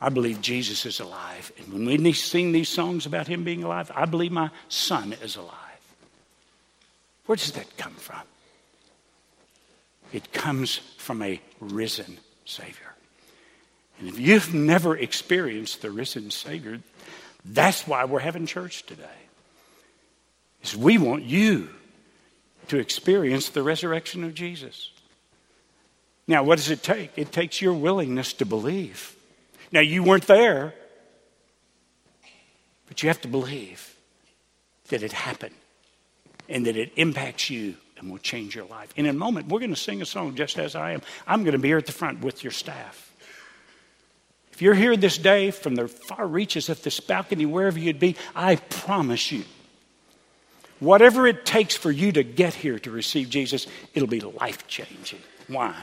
I 0.00 0.08
believe 0.08 0.40
Jesus 0.40 0.86
is 0.86 1.00
alive. 1.00 1.52
And 1.58 1.86
when 1.86 2.02
we 2.02 2.12
sing 2.14 2.52
these 2.52 2.70
songs 2.70 3.04
about 3.04 3.28
him 3.28 3.44
being 3.44 3.62
alive, 3.62 3.92
I 3.94 4.06
believe 4.06 4.32
my 4.32 4.50
son 4.70 5.14
is 5.22 5.36
alive. 5.36 5.54
Where 7.26 7.36
does 7.36 7.52
that 7.52 7.76
come 7.76 7.92
from? 7.92 8.22
It 10.12 10.32
comes 10.32 10.76
from 10.96 11.22
a 11.22 11.40
risen 11.60 12.18
Savior. 12.46 12.94
And 13.98 14.08
if 14.08 14.18
you've 14.18 14.54
never 14.54 14.96
experienced 14.96 15.82
the 15.82 15.90
risen 15.90 16.30
Savior, 16.30 16.80
that's 17.44 17.86
why 17.86 18.06
we're 18.06 18.18
having 18.20 18.46
church 18.46 18.84
today. 18.86 19.04
Is 20.62 20.74
we 20.74 20.96
want 20.96 21.24
you 21.24 21.68
to 22.70 22.78
experience 22.78 23.48
the 23.48 23.64
resurrection 23.64 24.22
of 24.22 24.32
Jesus. 24.32 24.92
Now, 26.28 26.44
what 26.44 26.56
does 26.56 26.70
it 26.70 26.84
take? 26.84 27.10
It 27.16 27.32
takes 27.32 27.60
your 27.60 27.74
willingness 27.74 28.32
to 28.34 28.46
believe. 28.46 29.16
Now, 29.72 29.80
you 29.80 30.04
weren't 30.04 30.28
there, 30.28 30.72
but 32.86 33.02
you 33.02 33.08
have 33.08 33.20
to 33.22 33.28
believe 33.28 33.96
that 34.88 35.02
it 35.02 35.10
happened 35.10 35.56
and 36.48 36.64
that 36.66 36.76
it 36.76 36.92
impacts 36.94 37.50
you 37.50 37.74
and 37.98 38.08
will 38.08 38.18
change 38.18 38.54
your 38.54 38.66
life. 38.66 38.92
In 38.94 39.06
a 39.06 39.12
moment, 39.12 39.48
we're 39.48 39.58
going 39.58 39.74
to 39.74 39.76
sing 39.76 40.00
a 40.00 40.06
song 40.06 40.36
just 40.36 40.56
as 40.56 40.76
I 40.76 40.92
am. 40.92 41.02
I'm 41.26 41.42
going 41.42 41.54
to 41.54 41.58
be 41.58 41.68
here 41.68 41.78
at 41.78 41.86
the 41.86 41.92
front 41.92 42.20
with 42.20 42.44
your 42.44 42.52
staff. 42.52 43.12
If 44.52 44.62
you're 44.62 44.74
here 44.74 44.96
this 44.96 45.18
day 45.18 45.50
from 45.50 45.74
the 45.74 45.88
far 45.88 46.24
reaches 46.24 46.68
of 46.68 46.80
this 46.84 47.00
balcony, 47.00 47.46
wherever 47.46 47.80
you'd 47.80 47.98
be, 47.98 48.14
I 48.36 48.54
promise 48.54 49.32
you, 49.32 49.42
whatever 50.80 51.26
it 51.26 51.46
takes 51.46 51.76
for 51.76 51.90
you 51.90 52.10
to 52.12 52.22
get 52.22 52.54
here 52.54 52.78
to 52.80 52.90
receive 52.90 53.30
Jesus, 53.30 53.66
it'll 53.94 54.08
be 54.08 54.20
life 54.20 54.66
changing. 54.66 55.20
Why? 55.46 55.74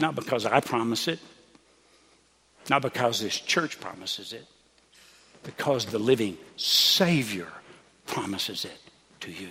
Not 0.00 0.14
because 0.16 0.44
I 0.46 0.60
promise 0.60 1.06
it, 1.06 1.20
not 2.68 2.82
because 2.82 3.20
this 3.20 3.38
church 3.38 3.78
promises 3.78 4.32
it, 4.32 4.46
because 5.44 5.86
the 5.86 5.98
living 5.98 6.36
Savior 6.56 7.48
promises 8.06 8.64
it 8.64 8.78
to 9.20 9.30
you. 9.30 9.48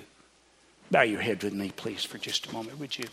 Bow 0.89 1.03
your 1.03 1.21
head 1.21 1.41
with 1.43 1.53
me, 1.53 1.71
please, 1.75 2.03
for 2.03 2.17
just 2.17 2.47
a 2.47 2.53
moment, 2.53 2.79
would 2.79 2.97
you? 2.97 3.05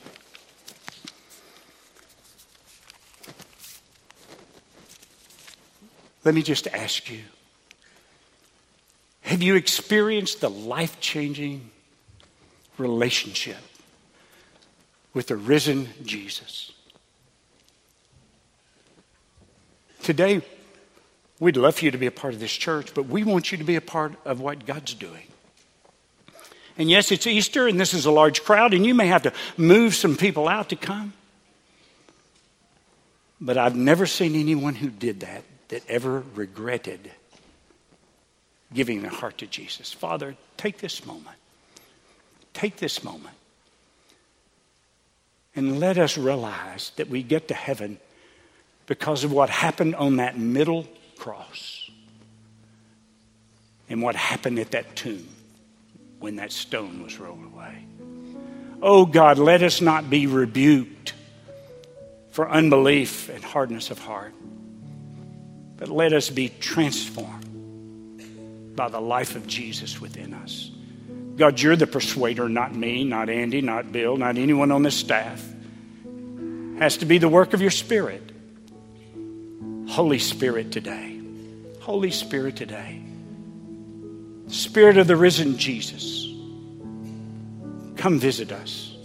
Let 6.25 6.35
me 6.35 6.43
just 6.43 6.67
ask 6.67 7.09
you 7.11 7.21
have 9.29 9.43
you 9.43 9.57
experienced 9.57 10.41
the 10.41 10.49
life 10.49 11.01
changing 11.01 11.69
relationship 12.79 13.59
with 15.13 15.27
the 15.27 15.37
risen 15.37 15.87
Jesus? 16.03 16.73
Today, 20.03 20.41
we'd 21.39 21.59
love 21.59 21.77
for 21.77 21.85
you 21.85 21.91
to 21.91 21.99
be 21.99 22.07
a 22.07 22.11
part 22.11 22.33
of 22.33 22.41
this 22.41 22.53
church, 22.53 22.95
but 22.95 23.03
we 23.03 23.23
want 23.23 23.53
you 23.53 23.59
to 23.59 23.65
be 23.65 23.77
a 23.77 23.83
part 23.83 24.15
of 24.25 24.41
what 24.41 24.65
God's 24.65 24.95
doing. 24.95 25.27
And 26.79 26.89
yes, 26.89 27.13
it's 27.13 27.27
Easter 27.27 27.69
and 27.69 27.79
this 27.79 27.93
is 27.93 28.07
a 28.07 28.11
large 28.11 28.45
crowd, 28.45 28.73
and 28.73 28.87
you 28.87 28.95
may 28.95 29.09
have 29.09 29.25
to 29.25 29.33
move 29.59 29.95
some 29.95 30.17
people 30.17 30.49
out 30.49 30.71
to 30.71 30.77
come. 30.77 31.13
But 33.43 33.59
I've 33.59 33.77
never 33.77 34.07
seen 34.07 34.35
anyone 34.37 34.75
who 34.75 34.89
did 34.89 35.21
that 35.21 35.45
that 35.69 35.87
ever 35.87 36.25
regretted 36.35 37.11
giving 38.73 39.03
their 39.03 39.11
heart 39.11 39.39
to 39.39 39.47
Jesus. 39.47 39.93
Father, 39.93 40.37
take 40.57 40.79
this 40.79 41.07
moment. 41.07 41.37
Take 42.53 42.77
this 42.77 43.03
moment. 43.03 43.35
And 45.57 45.81
let 45.81 45.99
us 45.99 46.19
realize 46.19 46.93
that 46.97 47.09
we 47.09 47.23
get 47.23 47.49
to 47.49 47.55
heaven 47.55 47.99
because 48.87 49.25
of 49.25 49.33
what 49.33 49.51
happened 49.51 49.95
on 49.95 50.17
that 50.17 50.39
middle 50.39 50.87
cross 51.17 51.91
and 53.89 54.03
what 54.03 54.15
happened 54.15 54.59
at 54.59 54.73
that 54.73 54.95
tomb 54.97 55.29
when 56.21 56.37
that 56.37 56.53
stone 56.53 57.03
was 57.03 57.19
rolled 57.19 57.45
away. 57.45 57.85
Oh 58.81 59.07
God, 59.07 59.39
let 59.39 59.63
us 59.63 59.81
not 59.81 60.09
be 60.09 60.27
rebuked 60.27 61.15
for 62.31 62.49
unbelief 62.49 63.29
and 63.29 63.43
hardness 63.43 63.91
of 63.91 63.99
heart. 63.99 64.33
But 65.77 65.89
let 65.89 66.13
us 66.13 66.31
be 66.31 66.49
transformed 66.61 67.48
by 68.79 68.89
the 68.89 69.01
life 69.01 69.35
of 69.35 69.45
Jesus 69.49 70.01
within 70.01 70.33
us. 70.33 70.71
God, 71.35 71.61
you're 71.61 71.75
the 71.75 71.89
persuader, 71.89 72.49
not 72.49 72.73
me, 72.73 73.03
not 73.03 73.29
Andy, 73.29 73.61
not 73.61 73.91
Bill, 73.91 74.17
not 74.17 74.39
anyone 74.39 74.71
on 74.71 74.85
this 74.85 74.95
staff. 74.95 75.45
It 76.07 76.79
has 76.79 76.99
to 76.99 77.05
be 77.05 77.19
the 77.19 77.29
work 77.29 77.55
of 77.55 77.61
your 77.61 77.73
Spirit. 77.73 78.23
Holy 79.89 80.21
Spirit 80.21 80.71
today. 80.71 81.21
Holy 81.81 82.13
Spirit 82.13 82.55
today. 82.55 83.03
Spirit 84.47 84.97
of 84.97 85.09
the 85.09 85.17
risen 85.17 85.59
Jesus. 85.59 86.29
Come 87.97 88.21
visit 88.21 88.53
us. 88.53 88.97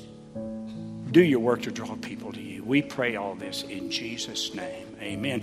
Do 1.10 1.24
your 1.24 1.40
work 1.40 1.64
to 1.64 1.72
draw 1.72 1.96
people 1.96 2.32
to 2.32 2.42
you. 2.42 2.64
We 2.64 2.84
pray 2.84 3.16
all 3.16 3.34
this 3.34 3.64
in 3.64 3.90
Jesus' 3.90 4.54
name. 4.54 4.96
Amen. 5.02 5.42